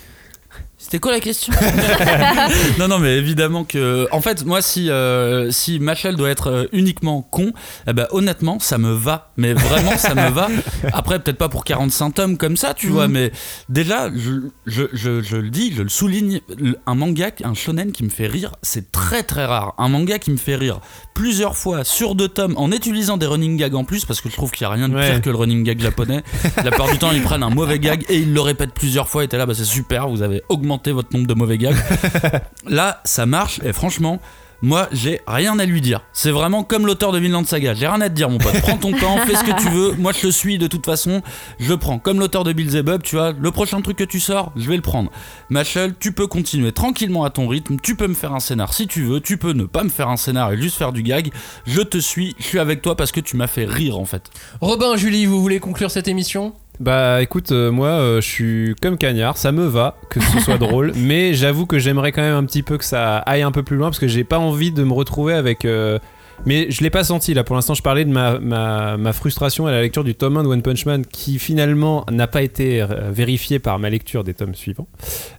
[0.82, 1.52] C'était quoi la question
[2.78, 4.08] Non, non, mais évidemment que.
[4.10, 7.52] En fait, moi, si, euh, si Machel doit être euh, uniquement con,
[7.86, 9.30] eh ben, honnêtement, ça me va.
[9.36, 10.48] Mais vraiment, ça me va.
[10.92, 13.30] Après, peut-être pas pour 45 tomes comme ça, tu vois, mais
[13.68, 16.40] déjà, je, je, je, je le dis, je le souligne,
[16.86, 19.74] un manga, un shonen qui me fait rire, c'est très très rare.
[19.78, 20.80] Un manga qui me fait rire
[21.14, 24.34] plusieurs fois sur deux tomes en utilisant des running gags en plus, parce que je
[24.34, 25.10] trouve qu'il n'y a rien de Ouais.
[25.12, 26.22] pire que le running gag japonais.
[26.56, 29.22] La plupart du temps, ils prennent un mauvais gag et ils le répètent plusieurs fois.
[29.24, 31.76] Et t'es là, bah, c'est super, vous avez augmenté votre nombre de mauvais gags.
[32.66, 34.20] là, ça marche et franchement.
[34.64, 36.02] Moi, j'ai rien à lui dire.
[36.12, 37.74] C'est vraiment comme l'auteur de Vinland Saga.
[37.74, 38.60] J'ai rien à te dire, mon pote.
[38.62, 39.94] Prends ton temps, fais ce que tu veux.
[39.94, 41.20] Moi, je le suis de toute façon.
[41.58, 41.98] Je prends.
[41.98, 44.82] Comme l'auteur de Beelzebub, tu vois, le prochain truc que tu sors, je vais le
[44.82, 45.10] prendre.
[45.50, 47.76] Machel, tu peux continuer tranquillement à ton rythme.
[47.82, 49.18] Tu peux me faire un scénar si tu veux.
[49.18, 51.32] Tu peux ne pas me faire un scénar et juste faire du gag.
[51.66, 52.36] Je te suis.
[52.38, 54.30] Je suis avec toi parce que tu m'as fait rire, en fait.
[54.60, 56.54] Robin, Julie, vous voulez conclure cette émission?
[56.80, 60.58] Bah écoute, euh, moi euh, je suis comme Cagnard, ça me va que ce soit
[60.58, 63.62] drôle, mais j'avoue que j'aimerais quand même un petit peu que ça aille un peu
[63.62, 65.64] plus loin parce que j'ai pas envie de me retrouver avec.
[65.64, 65.98] euh,
[66.44, 67.44] Mais je l'ai pas senti là.
[67.44, 70.42] Pour l'instant, je parlais de ma, ma, ma frustration à la lecture du tome 1
[70.42, 74.34] de One Punch Man qui finalement n'a pas été euh, vérifié par ma lecture des
[74.34, 74.88] tomes suivants.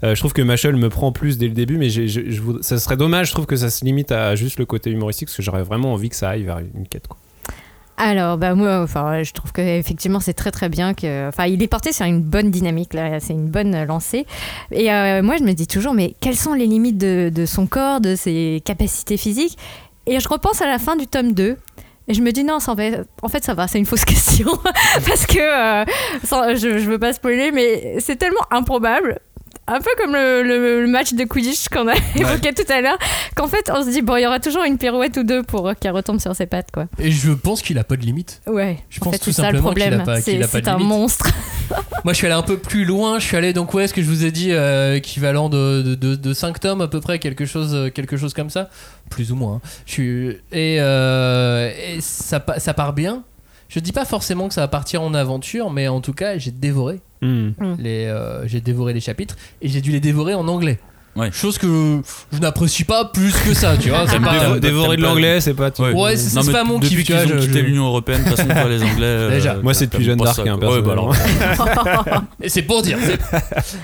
[0.01, 2.95] Je trouve que Machel me prend plus dès le début, mais je- je ça serait
[2.95, 3.27] dommage.
[3.29, 5.91] Je trouve que ça se limite à juste le côté humoristique parce que j'aurais vraiment
[5.93, 7.07] envie que ça aille vers une quête.
[7.07, 7.17] Quoi.
[7.97, 11.61] Alors, bah moi, enfin, je trouve que effectivement, c'est très très bien que, enfin, il
[11.61, 14.25] est porté sur une bonne dynamique là, c'est une bonne lancée.
[14.71, 17.67] Et euh, moi, je me dis toujours, mais quelles sont les limites de, de son
[17.67, 19.57] corps, de ses capacités physiques?
[20.07, 21.55] Et je repense à la fin du tome 2.
[22.09, 22.73] Et je me dis non, ça
[23.21, 24.49] en fait, ça va, c'est une fausse question.
[25.07, 25.85] Parce que, euh,
[26.55, 29.19] je, je veux pas spoiler, mais c'est tellement improbable.
[29.65, 32.97] Un peu comme le, le- le match de Quidditch qu'on a évoqué tout à l'heure,
[33.35, 35.69] qu'en fait, on se dit, bon, il y aura toujours une pirouette ou deux pour
[35.69, 36.87] euh, qu'elle retombe sur ses pattes, quoi.
[36.99, 38.41] Et je pense qu'il a pas de limite.
[38.45, 40.05] Ouais, Je en pense fait, tout c'est ça le simplement qu'il a problème.
[40.05, 41.27] pas- qu'il C'est a pas de c'est un monstre.
[42.03, 43.19] Moi, je suis allé un peu plus loin.
[43.19, 45.95] Je suis allé donc ouais, ce que je vous ai dit, euh, équivalent de, de,
[45.95, 48.69] de, de 5 tomes à peu près, quelque chose, euh, quelque chose comme ça,
[49.09, 49.55] plus ou moins.
[49.55, 49.61] hein.
[49.85, 53.23] Je suis et, euh, et ça, pa- ça part bien.
[53.73, 56.51] Je dis pas forcément que ça va partir en aventure, mais en tout cas, j'ai
[56.51, 57.51] dévoré Hmm.
[57.79, 60.77] les, euh, j'ai dévoré les chapitres et j'ai dû les dévorer en anglais.
[61.15, 61.31] Ouais.
[61.31, 62.01] Chose que
[62.33, 63.99] je n'apprécie pas plus que ça, tu vois.
[64.07, 65.69] c'est T'aimes pas- pas- Dévo- dévorer de l'anglais, c'est pas.
[65.71, 65.83] tout.
[65.83, 68.29] Ouais, c'est- pas mon depuis kiff, tu qu'ils ont je- quitté je- l'Union Européenne, de
[68.29, 69.05] toute façon, toi, les Anglais.
[69.05, 69.53] euh, Déjà.
[69.61, 70.57] Moi, c'est depuis Jeanne d'Arc, ça, hein.
[70.59, 71.15] Ouais, bah alors.
[72.41, 72.97] Et c'est pour dire.
[73.01, 73.19] c'est-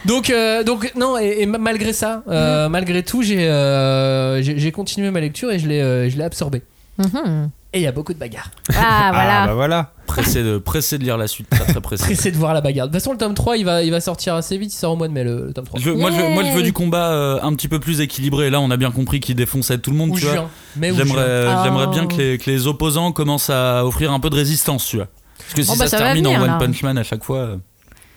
[0.07, 4.57] donc, euh, donc non, et, et ma- malgré ça, euh, malgré tout, j'ai euh, j'ai
[4.59, 6.61] j'ai continué ma lecture et je l'ai euh, je l'ai absorbé.
[6.97, 7.49] Mhm.
[7.73, 8.49] Et il y a beaucoup de bagarres.
[8.69, 9.43] Ah, voilà.
[9.43, 9.93] Ah bah voilà.
[10.07, 12.03] Pressé de, pressé de lire la suite, très très pressé.
[12.05, 12.87] Pressé de voir la bagarre.
[12.87, 14.93] De toute façon, le tome 3, il va, il va sortir assez vite, il sort
[14.93, 15.79] au mois de mai, le, le tome 3.
[15.79, 18.49] Je- moi, je, moi, je veux du combat euh, un petit peu plus équilibré.
[18.49, 20.09] Là, on a bien compris qu'il défonçait tout le monde.
[20.09, 20.33] Ou tu vois.
[20.33, 20.49] juin.
[20.77, 21.85] Ou J'aimerais, juin.
[21.85, 21.91] Oh.
[21.91, 25.07] bien que les, que les opposants commencent à offrir un peu de résistance, tu vois.
[25.37, 26.57] Parce que si bah, ça termine venir, en One.
[26.57, 27.57] Punch Man à chaque fois.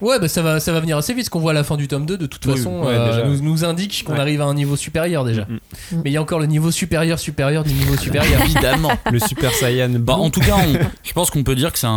[0.03, 1.64] Euh, Ouais, bah ça va, ça va venir assez vite, ce qu'on voit à la
[1.64, 4.20] fin du tome 2, de toute Oui, façon, ouais, euh, nous, indique qu'on Ouais.
[4.20, 5.42] arrive à un niveau supérieur déjà.
[5.42, 5.59] Mm,
[6.05, 8.40] Mais il y a encore le niveau supérieur, supérieur du niveau supérieur.
[8.44, 8.90] Évidemment.
[9.11, 9.90] Le Super Saiyan.
[9.98, 10.72] Bah, en tout cas, on-
[11.03, 11.90] je pense qu'on peut dire que c'est un,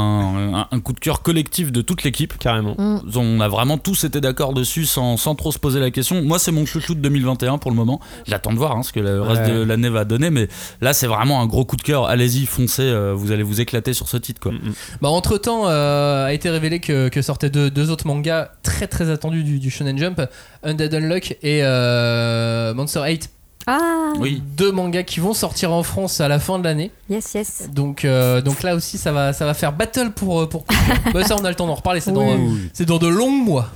[0.53, 2.37] un- un coup de cœur collectif de toute l'équipe.
[2.37, 2.75] Carrément.
[2.77, 2.99] Mm.
[3.15, 6.21] On a vraiment tous été d'accord dessus sans, sans trop se poser la question.
[6.21, 7.99] Moi, c'est mon chouchou de 2021 pour le moment.
[8.27, 9.51] J'attends de voir hein, ce que le reste Ouais.
[9.51, 10.47] de l'année va donner, mais
[10.81, 12.05] là, c'est vraiment un gros coup de cœur.
[12.05, 14.39] Allez-y, foncez, euh, vous allez vous éclater sur ce titre.
[14.41, 14.51] Quoi.
[14.51, 14.73] Mm, mm.
[15.01, 19.09] Bah, entre temps, a été révélé que, que sortaient deux, deux autres mangas très très
[19.09, 20.21] attendus du, du Shonen Jump
[20.63, 23.29] Undead Unluck et euh, Monster 8.
[23.67, 24.43] Ah, Oui.
[24.57, 26.91] Deux mangas qui vont sortir en France à la fin de l'année.
[27.09, 27.69] yes, yes.
[27.73, 30.41] Donc, euh, donc là aussi, ça va, ça va faire battle pour.
[30.41, 30.65] euh, pour...
[31.13, 32.69] bah, ça, on a le temps d'en reparler, c'est dans, Oui.
[32.73, 33.69] c'est dans de longs mois.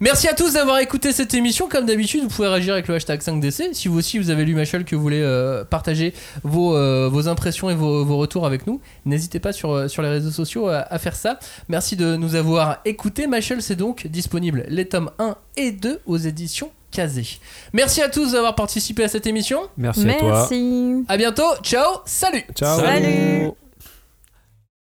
[0.00, 1.68] Merci à tous d'avoir écouté cette émission.
[1.68, 3.74] Comme d'habitude, vous pouvez réagir avec le hashtag 5DC.
[3.74, 7.28] Si vous aussi vous avez lu Machel, que vous voulez euh, partager vos, euh, vos
[7.28, 10.68] impressions et vos, vos retours avec nous, n'hésitez pas sur, euh, sur les réseaux sociaux
[10.68, 11.38] à, à faire ça.
[11.68, 13.26] Merci de nous avoir écoutés.
[13.26, 17.26] Machel, c'est donc disponible les tomes 1 et 2 aux éditions Kazé.
[17.72, 19.60] Merci à tous d'avoir participé à cette émission.
[19.76, 20.32] Merci, à toi.
[20.32, 21.04] Merci.
[21.08, 21.54] À bientôt.
[21.62, 21.98] Ciao.
[22.06, 22.44] Salut.
[22.54, 22.80] Ciao.
[22.80, 23.50] Salut.